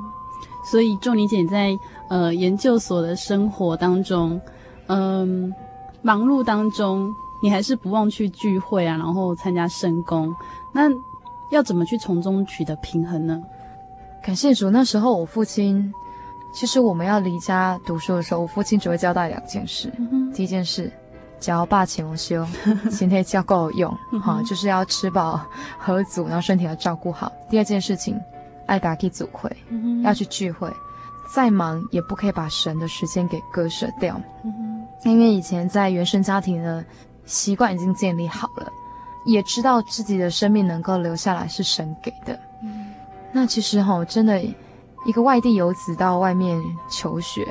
[0.63, 1.77] 所以仲宁姐在
[2.09, 4.39] 呃研究所的生活当中，
[4.87, 5.53] 嗯，
[6.01, 10.33] 忙碌当中，你还是不忘去聚会啊，然后参加圣工，
[10.73, 10.89] 那
[11.51, 13.43] 要怎么去从中取得平衡呢？
[14.23, 15.93] 感谢主，那时候我父亲
[16.53, 19.91] 其实我们要离家读书的时候，我父亲只会交代两件事。
[19.97, 20.91] 嗯、第一件事，
[21.39, 22.45] 交霸钱我修，
[22.91, 25.39] 身体要够用，哈、嗯，就是要吃饱
[25.77, 27.31] 喝足，然后身体要照顾好。
[27.49, 28.19] 第二件事情，
[28.65, 30.71] 爱打去组会，嗯、要去聚会，
[31.33, 34.19] 再忙也不可以把神的时间给割舍掉。
[34.43, 36.83] 嗯、因为以前在原生家庭的
[37.25, 38.71] 习惯已经建立好了，
[39.25, 42.39] 也知道自己的生命能够留下来是神给的。
[42.63, 42.93] 嗯、
[43.31, 44.41] 那其实哈，真的。
[45.07, 47.45] 一个外地游子到外面求学，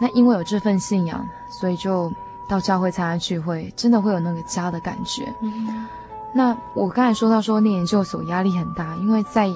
[0.00, 2.12] 那因为有这份信仰，所以就
[2.50, 5.32] 到教会参加聚会，真的会有那个家的感觉。
[5.40, 5.86] 嗯、
[6.34, 9.48] 那我刚才说到说念研究所压力很大，因为在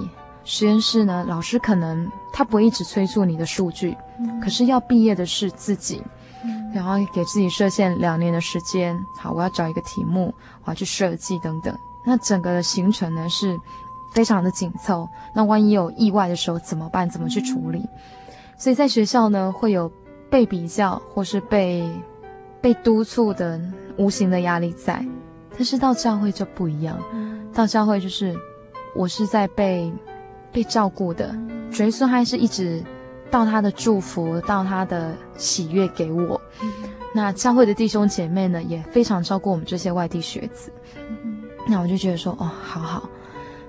[0.44, 6.00] 实验室呢，老师可能他不会一直催促你的数据，嗯、可是要毕业的是自己，
[6.44, 8.96] 嗯、然后给自己设限两年的时间。
[9.18, 11.76] 好，我要找一个题目，我要去设计等等。
[12.06, 13.58] 那整个的行程呢是。
[14.14, 17.10] 非常的紧凑，那万一有意外的时候怎么办？
[17.10, 17.84] 怎么去处理？
[18.56, 19.90] 所以在学校呢，会有
[20.30, 21.84] 被比较或是被
[22.64, 23.60] 被督促的
[23.98, 25.04] 无形的压力在。
[25.50, 26.98] 但是到教会就不一样，
[27.52, 28.34] 到教会就是
[28.96, 29.92] 我是在被
[30.50, 31.36] 被照顾的，
[31.70, 32.82] 主耶稣还是一直
[33.30, 36.40] 到他的祝福，到他的喜悦给我。
[37.14, 40.72] 那教会的弟兄姐妹呢，也非常照顾我们这些外地学子。
[41.68, 43.06] 那我就觉得说，哦，好好。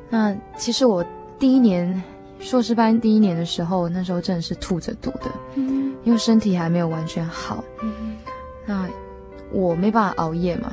[0.10, 1.06] 那其实我
[1.38, 2.02] 第一年
[2.40, 7.62] 硕士班第一年的时候，那时候真的是吐着读的，嗯，因为身体还没有完全好。
[8.68, 8.90] 嗯，那
[9.52, 10.72] 我没办法熬夜嘛。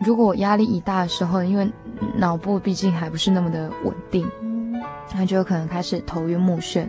[0.00, 1.70] 如果我压力一大的时候，因为
[2.16, 4.82] 脑部毕竟还不是那么的稳定，嗯，
[5.14, 6.88] 那就有可能开始头晕目眩。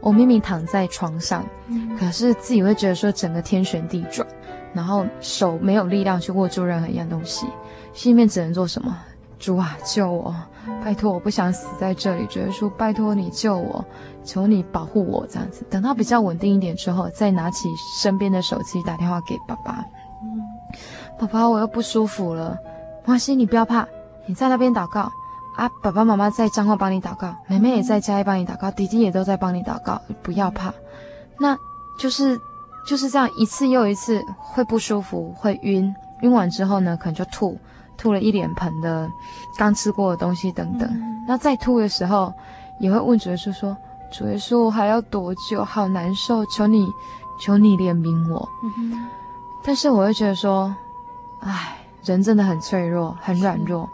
[0.00, 4.26] 我明明躺在床上，嗯，可是自己会觉得说整个天旋地转，
[4.74, 7.46] 然后手没有力量去握住任何一样东西，
[7.92, 8.96] 心里面只能做什么？
[9.44, 10.34] 主啊，救我！
[10.82, 12.24] 拜托，我不想死在这里。
[12.28, 13.84] 主耶稣，拜托你救我，
[14.24, 15.66] 求你保护我，这样子。
[15.68, 17.68] 等到比较稳定一点之后，再拿起
[18.00, 19.84] 身边的手机打电话给爸爸。
[20.22, 20.40] 嗯，
[21.18, 22.56] 爸爸，我又不舒服了。
[23.02, 23.86] 没关系，你不要怕，
[24.24, 25.10] 你在那边祷告
[25.58, 25.68] 啊。
[25.82, 30.72] 爸爸妈妈在帐后帮你祷告，妹妹也在家里帮你祷告，弟弟也都在帮你祷告，不要怕。
[31.38, 31.54] 那
[32.00, 32.40] 就是
[32.88, 37.58] 就是这样，一次又一次会不舒服，会晕，晕完之后呢，可能就吐。
[37.96, 39.10] 吐了一脸盆的
[39.56, 40.88] 刚吃过的东西等等，
[41.26, 42.32] 那再吐的时候，
[42.80, 43.76] 也会问主耶稣说
[44.12, 45.64] ：“主耶稣，我还要多久？
[45.64, 46.86] 好难受，求你，
[47.40, 48.48] 求你怜悯我。”
[49.64, 50.74] 但是我会觉得说
[51.40, 53.88] ：“唉，人真的很脆弱，很软弱。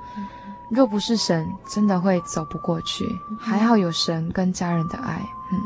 [0.68, 3.04] 若不是神，真的会走不过去。
[3.38, 5.20] 还好有神跟家人的爱。”
[5.52, 5.58] 嗯，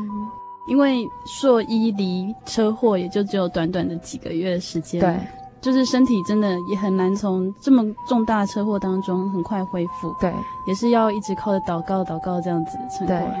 [0.67, 4.99] 因为硕一离车祸也就只有短短的几个月的时间。
[4.99, 5.19] 对。
[5.65, 10.31] 就是身体真的也很难从这么重大的车祸当中很快恢复，对，
[10.67, 13.25] 也是要一直靠着祷告、祷告这样子撑过来。
[13.25, 13.31] 对。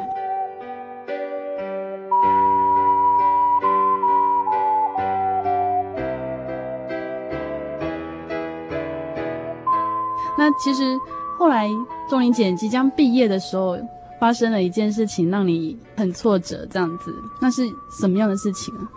[10.35, 10.97] 那其实
[11.37, 11.69] 后来
[12.09, 13.77] 仲灵姐即将毕业的时候，
[14.19, 17.61] 发生了一件事情让你很挫折，这样子，那是
[17.99, 18.89] 什么样的事情啊？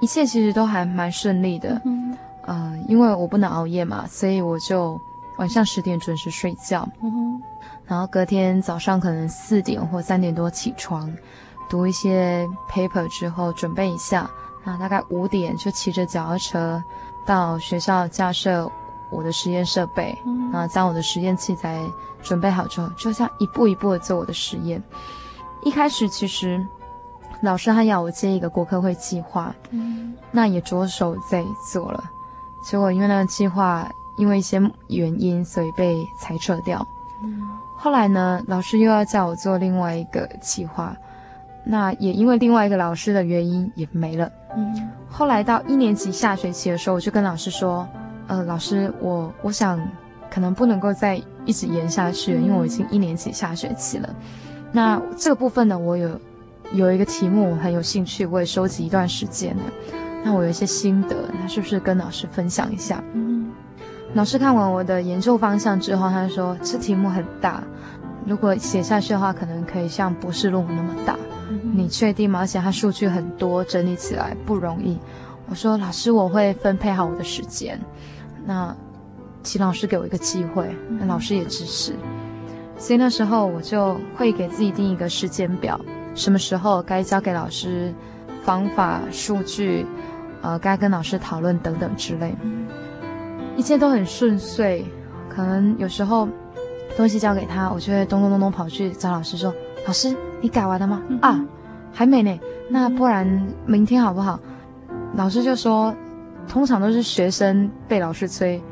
[0.00, 1.80] 一切其实都还蛮顺利的。
[1.84, 2.12] 嗯
[2.46, 4.98] 嗯、呃，因为我不能熬夜嘛，所以我就
[5.38, 6.88] 晚上十点准时睡觉。
[7.86, 11.12] 然后隔天早上可能四点或三点多起床，
[11.68, 14.28] 读一些 paper 之后准备一下，
[14.64, 16.82] 那大概五点就骑着脚踏车
[17.24, 18.68] 到学校架设
[19.12, 21.80] 我的实验设备，嗯、然后将我的实验器材
[22.22, 24.82] 准备好之后，就像一步一步的做我的实验。
[25.62, 26.64] 一开始其实
[27.40, 32.02] 老师还要我接一个国科会计划，嗯，那也着手在做了。
[32.68, 36.84] 结果因为那个计划因为一些原因，所以被裁撤掉。
[37.22, 37.40] 嗯，
[37.76, 40.96] 后来呢，老师又要叫我做另外一个计划，
[41.64, 44.28] 那也因为另外一个老师的原因也没了。
[44.56, 44.74] 嗯，
[45.08, 47.86] 后来到一年级下学期的时候，我就跟老师说
[48.26, 49.78] ：“呃，老师，我我想
[50.28, 54.08] 可能不能够再一直延下去了，因为我已经一年级下学期了。
[54.72, 56.20] 那这个部分呢，我有
[56.72, 59.62] 有一个题目我很有兴趣，我也收集一段时间了。”
[60.26, 63.00] 那我有一些心得，那是不是跟老师分享一下？
[63.14, 63.48] 嗯，
[64.14, 67.62] 老师看完我的研究方向之后，他说这题目很大，
[68.26, 71.16] 如果写下去的话，可能可以像博士论文那么大。
[71.48, 72.40] 嗯，你确定吗？
[72.40, 74.98] 而且他数据很多，整理起来不容易。
[75.48, 77.78] 我说老师，我会分配好我的时间。
[78.44, 78.74] 那
[79.44, 81.94] 请老师给我一个机会，那老师也支持。
[82.76, 85.80] 所以那时候我就会给自己定一个时间表，
[86.16, 87.94] 什么时候该交给老师
[88.42, 89.86] 方法、数据。
[90.42, 92.34] 呃，该跟老师讨论等等之类，
[93.56, 94.84] 一切都很顺遂。
[95.28, 96.28] 可能有时候
[96.96, 99.52] 东西交给他，我就会咚咚咚咚跑去找老师说
[99.86, 101.44] ：“老师，你改完了吗？”啊，
[101.92, 102.40] 还没呢。
[102.70, 104.40] 那不然明天好不好？
[105.14, 105.94] 老师就说，
[106.48, 108.62] 通常都是学生被老师催，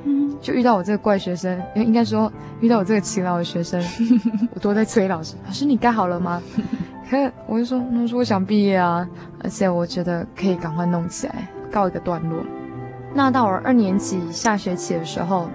[0.41, 3.83] 就遇到我这个怪学生，应该说遇到我这个勤劳的学生，
[4.55, 5.37] 我都在催老师。
[5.45, 6.43] 老师，你改好了吗？
[7.11, 9.07] 可我就说，我说我想毕业啊，
[9.43, 12.39] 而且我觉得可以赶快弄起来，告一个段落。
[13.15, 15.49] 那到我二年级下学期的时候，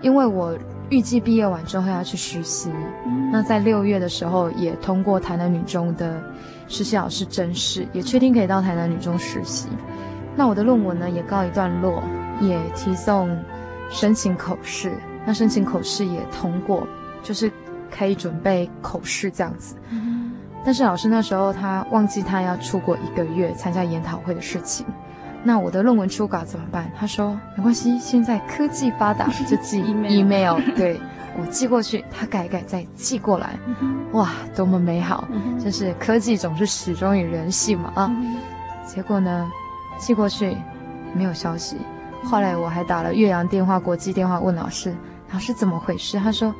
[0.00, 0.56] 因为我
[0.90, 2.70] 预计毕业完之后要去实习，
[3.32, 6.22] 那在六月的时候也通过台南女中的
[6.68, 9.68] 实习老师甄试，也确定可以到台南女中实习。
[10.36, 12.02] 那我的论文呢也告一段落，
[12.40, 13.36] 也提送
[13.90, 14.92] 申请口试，
[15.26, 16.86] 那申请口试也通过，
[17.22, 17.50] 就是
[17.90, 19.74] 可以准备口试这样子。
[20.64, 24.86] 但是老师那时候他忘记他要出国一个月参加研讨会的事情，
[25.42, 26.90] 那我的论文初稿怎么办？
[26.98, 31.00] 他说没关系，现在科技发达，就寄 email， 对，
[31.38, 33.58] 我寄过去，他改一改再寄过来，
[34.12, 35.26] 哇，多么美好！
[35.62, 38.10] 就是科技总是始终与人性嘛啊！
[38.86, 39.50] 结果呢，
[39.98, 40.56] 寄过去
[41.14, 41.76] 没有消息，
[42.24, 44.94] 后来我还打了岳阳电话、国际电话问老师，
[45.32, 46.18] 老师怎么回事？
[46.18, 46.54] 他说。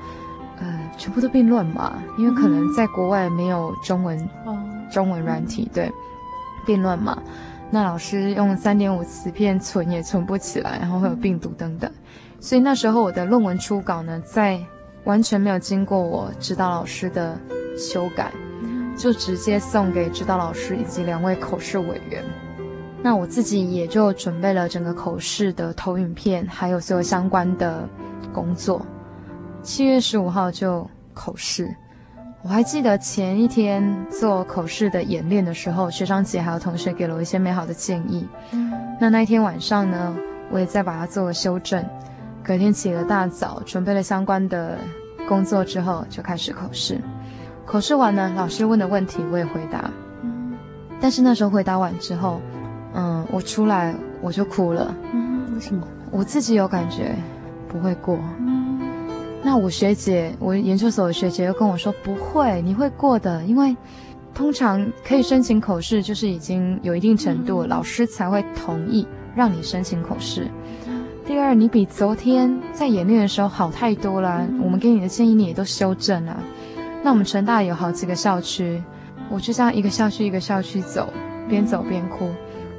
[0.62, 5.90] 呃，全部都变乱码，因为可能在国外没有中文，嗯、中文软体，对，
[6.66, 7.16] 变乱码。
[7.70, 11.90] 那老师用三点五磁片存也存不起来，然后会有病毒等等。
[12.40, 14.58] 所以那时候我的论文初稿呢，在
[15.04, 17.38] 完全没有经过我指导老师的
[17.76, 18.32] 修改，
[18.96, 22.24] 就直接送给指导老师以及两位口试委员。
[23.02, 27.88] 那我自己也就准备了整个口试的投影片，还有所有相关的
[28.32, 28.84] 工作。
[29.62, 31.74] 七月十五号就口试，
[32.42, 38.26] 我还记得前一天做口试的演练的时候，学长姐还有同学给了我一些美好的建议。
[38.98, 40.16] 那那一天晚上呢，
[40.50, 41.84] 我也在把它做了修正。
[42.42, 44.78] 隔天起了大早，准备了相关的
[45.28, 46.98] 工作之后，就开始口试。
[47.66, 49.90] 口试完呢，老师问的问题我也回答。
[50.98, 52.40] 但是那时候回答完之后，
[52.94, 54.94] 嗯，我出来我就哭了。
[55.54, 55.86] 为什么？
[56.10, 57.14] 我自己有感觉
[57.68, 58.18] 不会过。
[59.42, 63.74] 那我学姐，我研究所的学姐又跟我说，不会，你会过的，因为
[64.34, 70.46] 通常可以申请口试，就是已经有一定程度，老师才会同意让你申请口试。
[71.26, 76.36] 第二，你比昨天在演练的时候好太多了，我们给你的建议你也都修正了。
[77.02, 78.82] 那我们成大有好几个校区，
[79.30, 81.08] 我就这样一个校区一个校区走，
[81.48, 82.28] 边走边哭。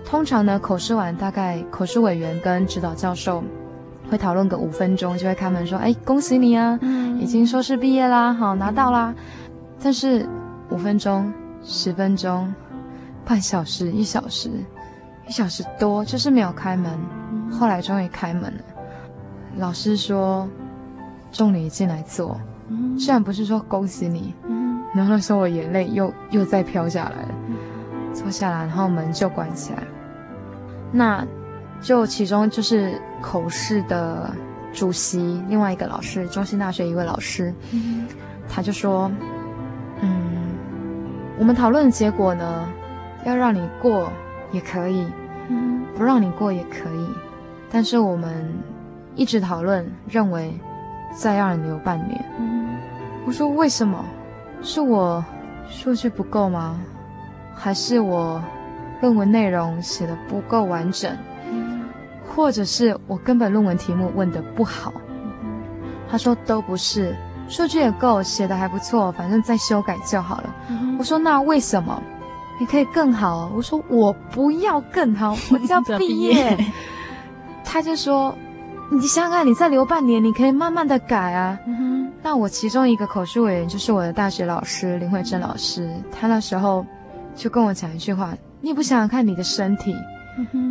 [0.06, 3.44] 通常呢，口试完大概口试委员跟指导教授。
[4.12, 6.78] 会讨论个五分钟，就会开门说：“哎，恭喜你啊，
[7.18, 9.16] 已经硕士毕业啦，好拿到啦。”
[9.82, 10.28] 但是
[10.70, 11.32] 五分钟、
[11.64, 12.54] 十分钟、
[13.24, 14.52] 半小时、一小时、
[15.28, 16.92] 一小时多，就是没有开门。
[17.50, 18.64] 后来终于开门了，
[19.56, 20.46] 老师说
[21.32, 22.38] ：“重你进来坐。”
[23.00, 24.34] 虽然不是说恭喜你，
[24.94, 27.30] 然后那时候我眼泪又又再飘下来了。
[28.14, 29.84] 坐下来，然后门就关起来。
[30.92, 31.26] 那。
[31.82, 34.32] 就其中就是口试的
[34.72, 38.08] 主席，另外一个老师，中心大学一位老师，嗯、
[38.48, 39.12] 他就说
[40.00, 40.48] ：“嗯，
[41.40, 42.70] 我们讨论的结果呢，
[43.26, 44.12] 要让你过
[44.52, 45.06] 也可以，
[45.50, 47.08] 嗯、不让你过也可以，
[47.72, 48.48] 但是我们
[49.16, 50.54] 一直讨论，认为
[51.14, 52.24] 再让你留半年。
[52.40, 52.70] 嗯”
[53.26, 54.06] 我说：“为什么？
[54.62, 55.24] 是我
[55.68, 56.80] 数据不够吗？
[57.56, 58.42] 还是我
[59.02, 61.12] 论文内容写的不够完整？”
[62.36, 64.94] 或者是我根本论文题目问的不好，
[66.10, 67.16] 他说都不是，
[67.48, 70.56] 数据也够，写的还不错，反正再修改就好了。
[70.98, 72.02] 我说那为什么？
[72.60, 73.52] 你可以更好。
[73.56, 76.58] 我说我不要更好， 我就要毕业。
[77.64, 78.36] 他就说，
[78.92, 81.58] 你想想看，你再留半年，你可以慢慢的改啊。
[82.22, 86.86] 那我其中一个口述委员就是我的大学老师林慧珍老师，他那时候
[87.36, 89.96] 就跟我讲一句话：你不想想看你的身体。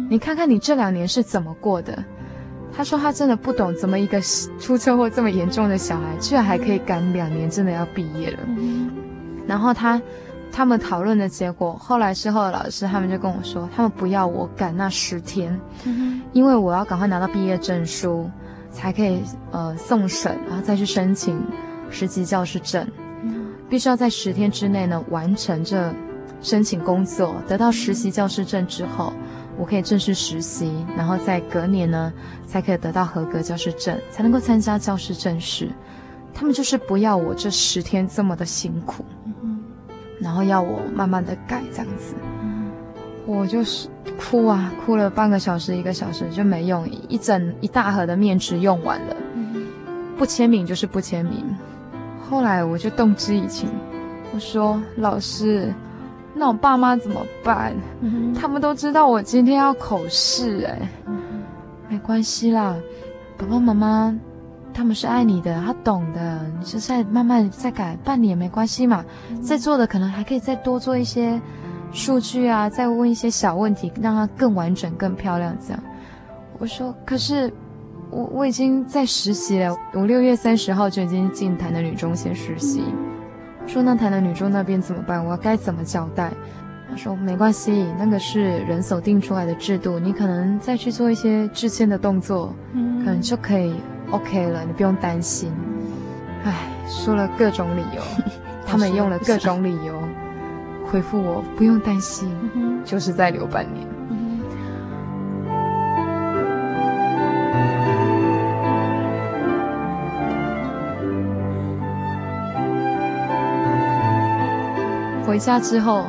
[0.09, 2.05] 你看看你这两年是怎么过的？
[2.73, 4.21] 他说他真的不懂，怎么一个
[4.61, 8.39] 出车祸这么严重的小孩，居然还可以赶两年，真的要毕业了。
[9.45, 10.01] 然后他
[10.53, 15.61] 他们讨论的结果，后来之后的老师他们就跟我说，他们不要我赶那十天，
[16.33, 18.31] 因为我要赶快拿到毕业证书，
[18.71, 21.43] 才可以呃送审，然后再去申请
[21.91, 22.87] 实习教师证，
[23.69, 25.93] 必须要在十天之内呢完成这
[26.41, 29.13] 申请工作，得到实习教师证之后。
[29.61, 32.11] 我可以正式实习，然后在隔年呢，
[32.47, 35.69] 才可以得到合格教师证，才能够参加教师正式。
[36.33, 39.05] 他们就是不要我这十天这么的辛苦，
[40.19, 42.15] 然后要我慢慢的改这样子。
[43.27, 43.87] 我就是
[44.19, 49.17] 哭啊，哭了半个小时一个小时就没用，一整一大盒的面纸用完了，
[50.17, 51.45] 不签名就是不签名。
[52.31, 53.69] 后来我就动之以情，
[54.33, 55.71] 我说老师。
[56.35, 57.75] 那我爸妈怎么办？
[58.01, 60.89] 嗯、他们都知道我今天要口试，哎，
[61.89, 62.77] 没关系啦，
[63.37, 64.17] 爸爸妈妈
[64.73, 69.05] 他们是爱你的，他懂的，你就再慢慢再改，半年也没关系嘛。
[69.43, 71.41] 在做的可能还可以再多做一些
[71.93, 75.55] 数据啊，再问一些小问题，让它更完整、更漂亮。
[75.61, 75.83] 这样，
[76.59, 77.53] 我说，可是
[78.11, 82.85] 我我已经在实习了，我六月三十号就已经进台南女中先实习。
[83.67, 85.25] 说那台南女中那边怎么办？
[85.25, 86.33] 我该怎么交代？
[86.91, 93.77] 他说没关系，那个是人手定出来的制度，你可能再去做一些致歉的动作，嗯，可能就可以
[94.11, 95.53] OK 了，你不用担心。
[96.43, 96.53] 唉，
[96.89, 98.03] 说了各种理由，
[98.67, 99.95] 他们用了各种理由
[100.85, 102.29] 回复我，不用担心，
[102.85, 103.87] 就是再留半年。
[115.31, 116.07] 回家之后，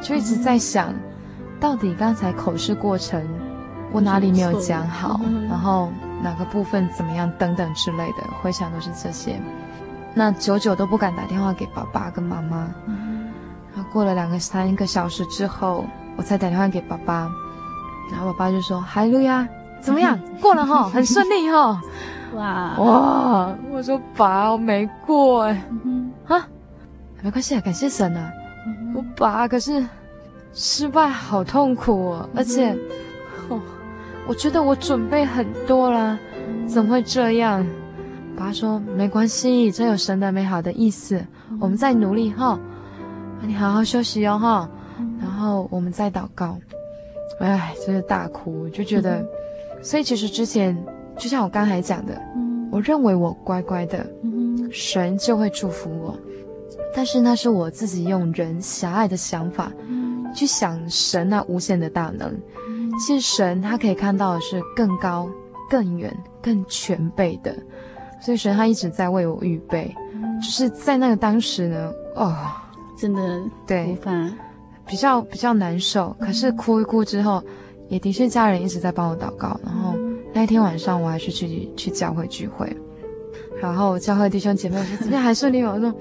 [0.00, 0.92] 就一直在想，
[1.60, 3.24] 到底刚才口试过程
[3.92, 9.40] 我哪里没有讲好，然后哪个部分怎么样等等之类的，回想都是这些。
[10.12, 12.68] 那久久都不敢打电话给爸爸跟妈妈。
[13.72, 15.84] 然后过了两个三个小时之后，
[16.16, 17.30] 我才打电话给爸爸，
[18.10, 19.46] 然后爸爸就说：“哈利路亚，
[19.80, 20.18] 怎么样？
[20.42, 21.80] 过了哈，很顺利哈。
[22.34, 23.54] ”哇哇！
[23.70, 25.62] 我说爸，我没过哎，
[26.26, 26.48] 啊，
[27.22, 28.32] 没关系啊，感谢神啊。
[28.94, 29.84] 我拔可是
[30.52, 32.72] 失败好痛苦哦，而且，
[33.48, 33.60] 哦，
[34.26, 36.18] 我觉得我准备很多了，
[36.66, 37.66] 怎么会这样？
[38.36, 41.24] 爸说没关系，这有神的美好的意思，
[41.60, 42.58] 我们再努力哈，
[43.42, 44.68] 你好好休息哦哈，
[45.20, 46.56] 然后我们再祷告。
[47.40, 49.24] 哎，真是大哭，就觉得，
[49.82, 50.76] 所以其实之前
[51.16, 52.20] 就像我刚才讲的，
[52.70, 54.06] 我认为我乖乖的，
[54.70, 56.16] 神就会祝福我。
[56.94, 59.72] 但是那是我自己用人狭隘的想法
[60.34, 62.32] 去想神那无限的大能。
[63.04, 65.28] 其实神他可以看到的是更高、
[65.68, 67.52] 更远、更全备的，
[68.20, 69.92] 所以神他一直在为我预备。
[70.40, 72.36] 就是在那个当时呢，哦，
[72.96, 73.98] 真的对，
[74.86, 76.14] 比较比较难受。
[76.20, 77.42] 可是哭一哭之后，
[77.88, 79.58] 也的确家人一直在帮我祷告。
[79.64, 79.94] 然后
[80.32, 82.76] 那一天晚上我还是去去教会聚会，
[83.60, 85.72] 然后教会弟兄姐妹说今天还顺利吗？
[85.74, 85.92] 我说。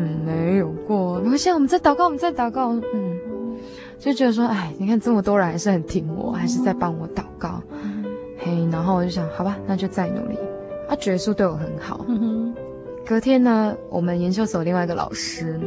[0.00, 2.72] 嗯，没有过，没关系，我们在祷告，我们在祷告。
[2.72, 3.18] 嗯，
[3.98, 7.60] 就觉得说，哎，你看这么多人还是很挺我，还是在帮我祷告。
[8.38, 10.38] 嘿，然后我就想，好吧，那就再努力。
[10.88, 12.06] 啊，觉叔对我很好。
[12.06, 12.54] 嗯。
[13.04, 15.58] 隔天呢，我们研究所另外一个老师，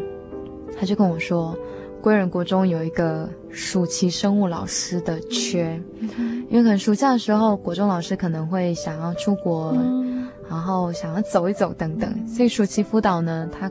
[0.79, 1.53] 他就跟我说，
[1.99, 5.77] 归仁国中有一个暑期生物老师的缺，
[6.49, 9.75] 因为可能暑假的时候，国中老师可能会想要出国，
[10.49, 13.69] 然后想要走一走等等，所以暑期辅导呢，他。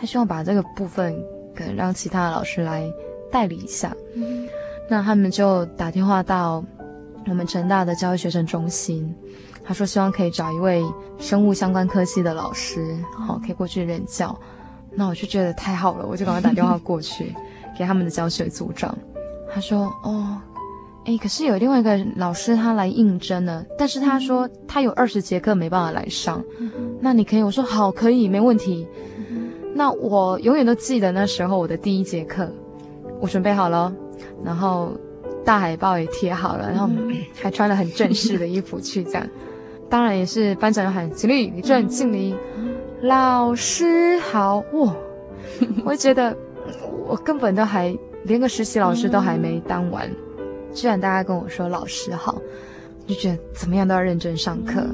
[0.00, 1.14] 他希望把这个部分
[1.54, 2.88] 可能让其他的老师来
[3.32, 4.48] 代理一下，嗯、
[4.88, 6.64] 那他们就打电话到
[7.26, 9.12] 我们成大的教育学生中心，
[9.64, 10.82] 他说希望可以找一位
[11.18, 14.38] 生物相关科系的老师，好、哦、可以过去任教。
[14.90, 17.34] 那我就觉得太好了，我就赶快打电话过去
[17.76, 18.96] 给他们的教学组长。
[19.52, 20.40] 他说：“哦，
[21.04, 26.70] 诶，可是有另外一个老师他来应征了，但是他说他有二十节课没办法来上，嗯、
[27.00, 28.86] 那你可以？”我说：“好，可以，没问题。”
[29.74, 32.50] 那我永远都记得那时候我的第一节课，
[33.20, 33.92] 我准备好了，
[34.44, 34.92] 然后
[35.44, 36.88] 大海报也贴好了，然后
[37.40, 39.26] 还穿了很正式的衣服去，这样，
[39.88, 42.34] 当然也是班长要喊起立，你正敬礼，
[43.02, 44.94] 老师好，哇，
[45.84, 46.36] 我觉得
[47.06, 50.10] 我根本都还连个实习老师都还没当完，
[50.72, 52.40] 居然大家跟我说老师好，
[53.06, 54.84] 就觉得怎么样都要认真上课。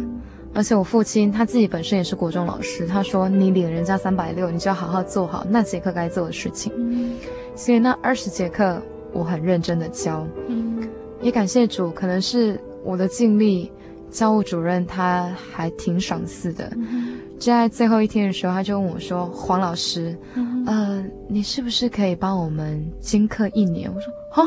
[0.54, 6.72] 而且我父亲他自己本身也是国中老师，他说你领人家三百六，你就要好好做好那节课该做的事情。
[6.76, 7.12] 嗯、
[7.56, 8.80] 所以那二十节课
[9.12, 10.88] 我很认真的教，嗯、
[11.20, 13.70] 也感谢主，可能是我的尽力，
[14.10, 16.70] 教务主任他还挺赏识的。
[16.76, 24.44] 嗯、就在最后一天的时候，他就问我说：“黄老师，嗯、呃，你是不是可以帮我们兼课一年？”我说：“好，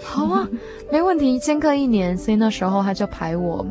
[0.00, 0.48] 好啊，
[0.92, 3.66] 没问题，兼课一年。”所以那时候他就排我。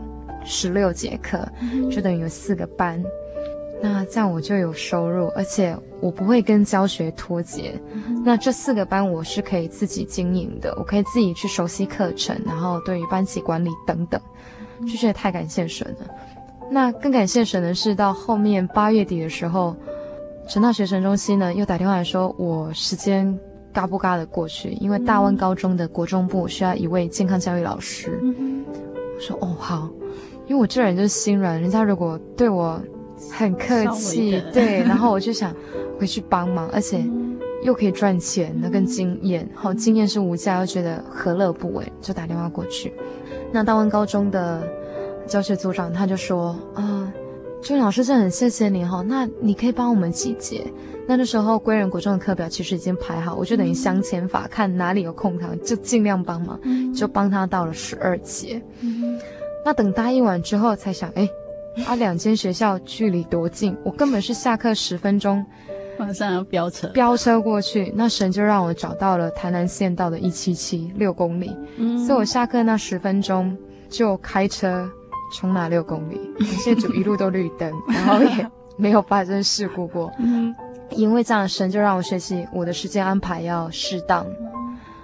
[0.47, 1.47] 十六节课，
[1.91, 3.03] 就等于有四个班，
[3.81, 7.79] 那这样我就有收入，而且我不会跟教学脱节。
[8.23, 14.19] 那这四个班我是可以自己经营的，我可以自己去熟悉课程，然后对于班级管理等等，
[14.81, 16.07] 就觉得太感谢神了。
[16.71, 19.75] 那更感谢神的是，到后面八月底的时候，
[20.49, 23.37] 成大学生中心呢又打电话来说，我时间
[23.71, 28.19] 嘎不嘎的过去，因为大湾高中的国中部需要一位健康教育老师。
[29.15, 29.89] 我说哦好。
[30.47, 32.81] 因为我这人就是心软，人家如果对我
[33.31, 35.53] 很客气，对，然后我就想
[35.99, 37.03] 回去帮忙，而且
[37.63, 42.93] 又可以赚钱，那跟经验，好，经验是无价，又觉得何乐不为，就打电话过去。
[43.51, 44.65] 那大湾高中的
[45.25, 47.13] 教学组长他就说：“啊、呃，
[47.61, 50.65] 朱老师，真的很谢谢你哈，那你可以帮我们几节？
[51.07, 56.59] 那那时候归仁国中的课表其实已经排好，我就等于镶嵌法，看哪里有空堂就尽量帮忙，
[56.93, 58.61] 就帮他到了十二节。
[59.65, 61.29] 那等答应完之后，才想，哎，
[61.85, 65.45] 啊，两间学校距离多近，我根本是下课十分钟。
[65.99, 73.57] ”马上要飙车，飙车过去，那神就让我找到了台南县道的一七七六公里，嗯，所以我下课那十分钟
[73.89, 74.87] 就开车
[75.33, 78.47] 冲那六公里，感谢主一路都绿灯， 然后也
[78.77, 80.11] 没有发生事故过。
[80.19, 80.55] 嗯，
[80.91, 84.23] 因为这样，神就让我学习我的时间安排要适当。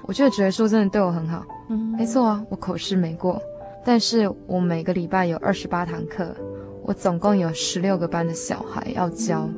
[0.04, 1.44] 我觉得主耶稣真的对我很好。
[1.70, 3.42] 嗯，没错啊，我口试没过，
[3.86, 6.36] 但是我每个礼拜有二十八堂课，
[6.84, 9.42] 我总共有十六个班的小孩要教。
[9.44, 9.56] 嗯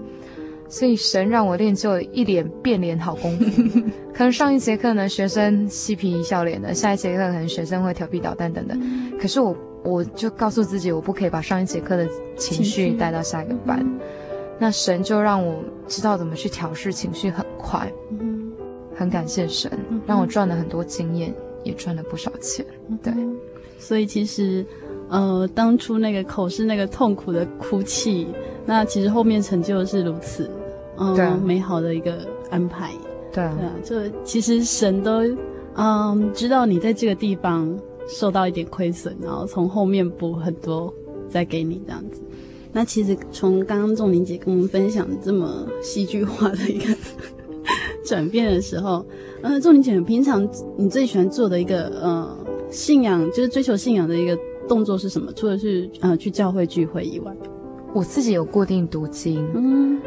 [0.67, 3.61] 所以神让我练就了一脸变脸好功夫，
[4.11, 8.81] 可能上一节课呢，学生嬉皮笑脸的；下一节课可能学生会调皮捣蛋等等。
[9.19, 13.85] 可是我我就告诉自己，我不可以把上一节课的情绪带到下一个班。
[14.57, 17.87] 那神就让我知道怎么去调试情绪，很快。
[18.95, 19.71] 很感谢神，
[20.07, 21.31] 让我赚了很多经验，
[21.63, 22.65] 也赚了不少钱。
[23.03, 23.13] 对，
[23.77, 24.65] 所以其实。
[25.07, 28.25] 呃，当初那个口是那个痛苦的哭泣，
[28.65, 30.49] 那其实后面成就是如此，
[30.97, 32.91] 嗯，对美好的一个安排。
[33.31, 35.21] 对啊，对啊，就其实神都
[35.75, 40.91] 嗯知道你在这个地方受到一点亏损，然后从后面补很多
[41.29, 42.19] 再给你这样子。
[42.73, 46.97] 那其实从刚刚仲宁姐跟我们分享这么戏剧化的一个
[48.03, 49.05] 转变的时候，
[49.43, 52.37] 呃，仲宁姐平常你最喜欢做的一个呃
[52.75, 54.37] 信仰，就是追求信仰的一个。
[54.67, 55.31] 动作是什么？
[55.33, 57.31] 除了是呃去教会聚会以外，
[57.93, 60.01] 我自己有固定读经，嗯，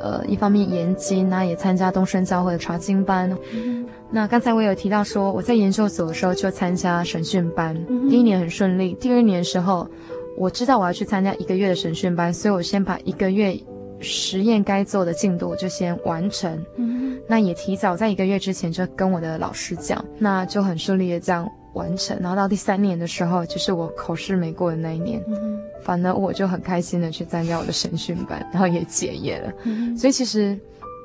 [0.00, 3.30] 呃，一方面研经，那也参加东升教会的查经班。
[3.54, 9.88] 嗯、那刚才我有提到说，我在研究所的时候就参加审讯班，嗯、第一年很顺利，第二年的时候
[10.36, 13.56] 我知道我要去参加一个月的审讯班，所以我先把一个月
[14.00, 16.60] 实验该做的进度就先完成。
[16.74, 21.48] 嗯，那也提早在一个月之前就跟我的老师讲，那就很顺利的这样。
[21.74, 29.52] 完成，然后到第三年的时候，就是我口试没过的那一年，嗯、反正我就很开心的去参加我的神训班，然后也结业了。
[29.64, 30.58] 嗯、所以其实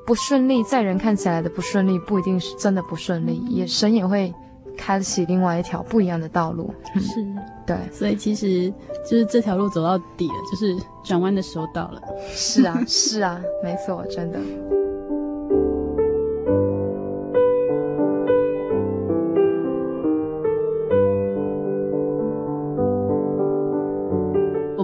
[0.05, 4.33] 不顺利，在人看起来的不顺利，不一定是真的不顺利，嗯、也神也会
[4.77, 6.73] 开启另外一条不一样的道路。
[6.95, 7.25] 是，
[7.65, 8.69] 对，所以其实
[9.09, 12.01] 就是这条路走到底了，就是转弯的时候到了。
[12.29, 14.39] 是啊，是啊，没错，真的。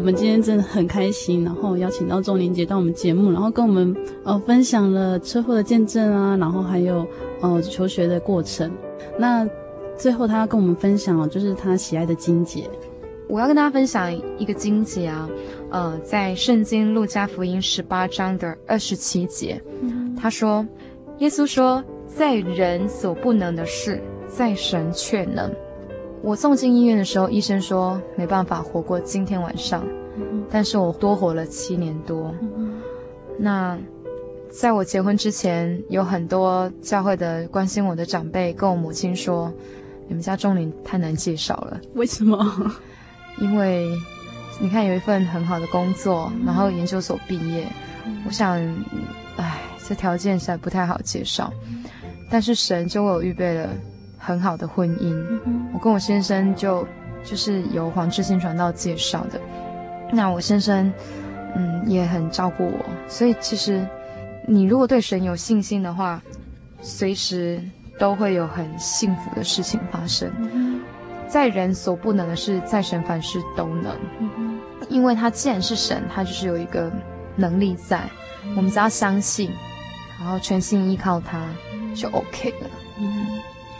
[0.03, 7.07] 们今天真的很开心，然后邀请到仲玲姐到我们节目，然后跟我们呃分享了车祸的见证啊，然后还有
[7.41, 8.69] 呃求学的过程。
[9.17, 9.47] 那
[9.97, 12.69] 最后他要跟我们分享哦，就是他喜爱的金姐。
[13.29, 15.29] 我要跟大家分享一个经节啊，
[15.71, 20.67] 呃，在圣经路加福音十八章的二十七节，嗯、他说
[21.19, 25.49] ：“耶稣说，在人所不能的事，在神却能。”
[26.23, 29.85] 我送进医院的时候，医生说没办法活过今天晚上，
[30.49, 32.33] 但是我多活了七年多。
[33.37, 33.77] 那
[34.49, 39.51] 在我结婚之前，有很多教会的关心我的长辈跟我母亲说
[40.07, 42.71] ：“你们家钟林太难介绍了。”为什么？
[43.39, 43.89] 因为
[44.61, 47.67] 你看有一份很好的工作，然后研究所毕业，
[48.25, 48.57] 我想，
[49.35, 51.51] 哎，这条件实在不太好介绍。
[52.29, 53.69] 但是神就为我预备了。
[54.25, 55.13] 很好的婚姻，
[55.73, 56.87] 我跟我先生就
[57.25, 59.39] 就是由黄志新传道介绍的。
[60.13, 60.91] 那我先生，
[61.55, 62.85] 嗯，也很照顾我。
[63.07, 63.85] 所以其实，
[64.47, 66.21] 你如果对神有信心的话，
[66.81, 67.61] 随时
[67.99, 70.31] 都会有很幸福的事情发生。
[71.27, 73.93] 在人所不能的事，在神凡事都能。
[74.87, 76.89] 因为他既然是神，他就是有一个
[77.35, 78.01] 能力在。
[78.55, 79.51] 我们只要相信，
[80.17, 81.43] 然后全心依靠他，
[81.93, 82.69] 就 OK 了。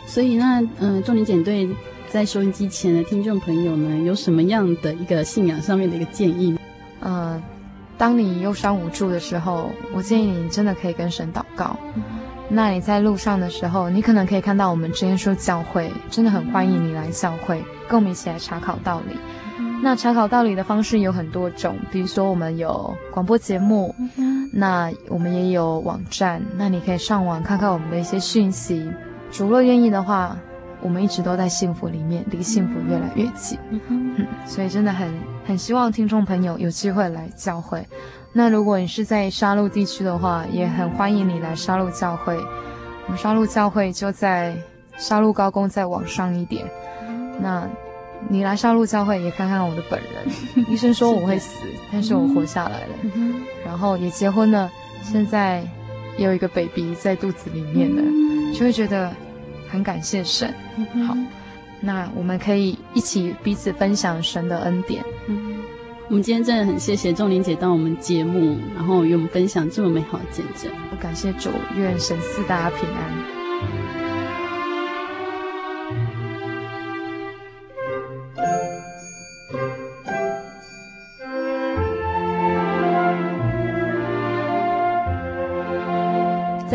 [0.06, 1.68] 所以那，嗯、呃，仲宁姐对
[2.10, 6.58] 在收音机前的听众朋友呢，有什么样的一个信仰上面的一个建议？
[7.00, 7.42] 呃，
[7.98, 11.76] 当你忧伤无助的时候，我建议你真的可以跟神祷告。
[11.96, 12.04] 嗯、
[12.50, 19.18] 那你在路上的时候，你可能可以看到我们真耶稣教会，真的很欢迎你来教会，跟我们一起来查考道理。
[19.58, 28.88] 嗯、那查考道理的方式有很多种，比如说我们有广播节目，嗯、那我们也有网站，那你可以上网看看我们的一些讯息。
[29.34, 30.38] 主若愿意的话，
[30.80, 33.58] 我们一直都在幸福里面，离幸福越来越近。
[33.90, 35.12] 嗯，所以真的很
[35.44, 37.84] 很希望听众朋友有机会来教会，
[38.32, 42.38] 那如果你是在沙鹿地区的话，也很欢迎你来沙鹿教会。
[43.08, 44.56] 我们沙鹿教会就在
[44.98, 46.64] 沙鹿高工再往上一点。
[47.42, 47.68] 那
[48.30, 50.64] 你来沙鹿教会也看看我的本人。
[50.70, 52.94] 医生说我会死，但是我活下来了。
[53.66, 54.70] 然后也结婚了，
[55.02, 55.64] 现在
[56.20, 59.12] 也有一个 baby 在肚子里面了，就会觉得
[59.74, 60.54] 很感谢神。
[61.08, 61.18] 好，
[61.82, 65.04] 那我们可以一起彼此分享神的恩典。
[66.10, 70.72] 我们今天真的很谢谢仲玲姐到我们节目，然后与我们分享这么美好的见证。
[70.92, 73.33] 我感谢主，愿神赐大家平安。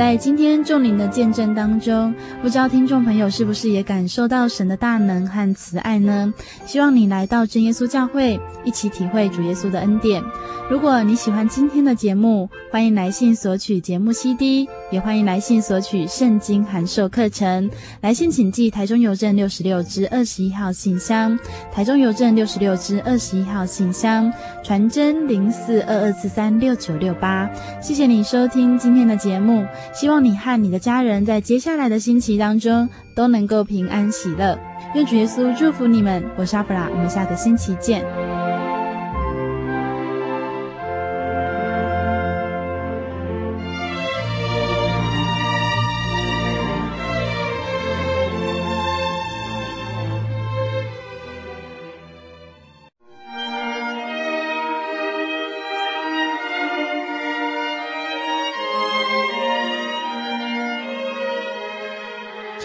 [0.09, 6.33] 在今天众灵的见证当中，不知道听众朋友是不是也感受到神的大能和慈爱呢？
[6.65, 10.25] 希望你来到真耶稣教会，一起体会主耶稣的恩典。
[10.71, 17.71] 如果你喜欢今天的节目，欢迎来信索取节目 CD，也欢迎来信索取圣经函授课程。
[18.01, 21.39] 来信请寄台中邮政六十六支二十一号信箱，
[21.73, 24.33] 台中邮政六十六支二十一号信箱，
[24.65, 27.49] 传真零四二二四三六九六八。
[27.83, 29.67] 谢谢你收听今天的节目。
[29.93, 34.59] 希望你和你的家人在接下来的星期当中都能够平安喜乐。
[34.95, 36.25] 愿主耶稣祝福你们。
[36.37, 38.48] 我是阿布拉，我们下个星期见。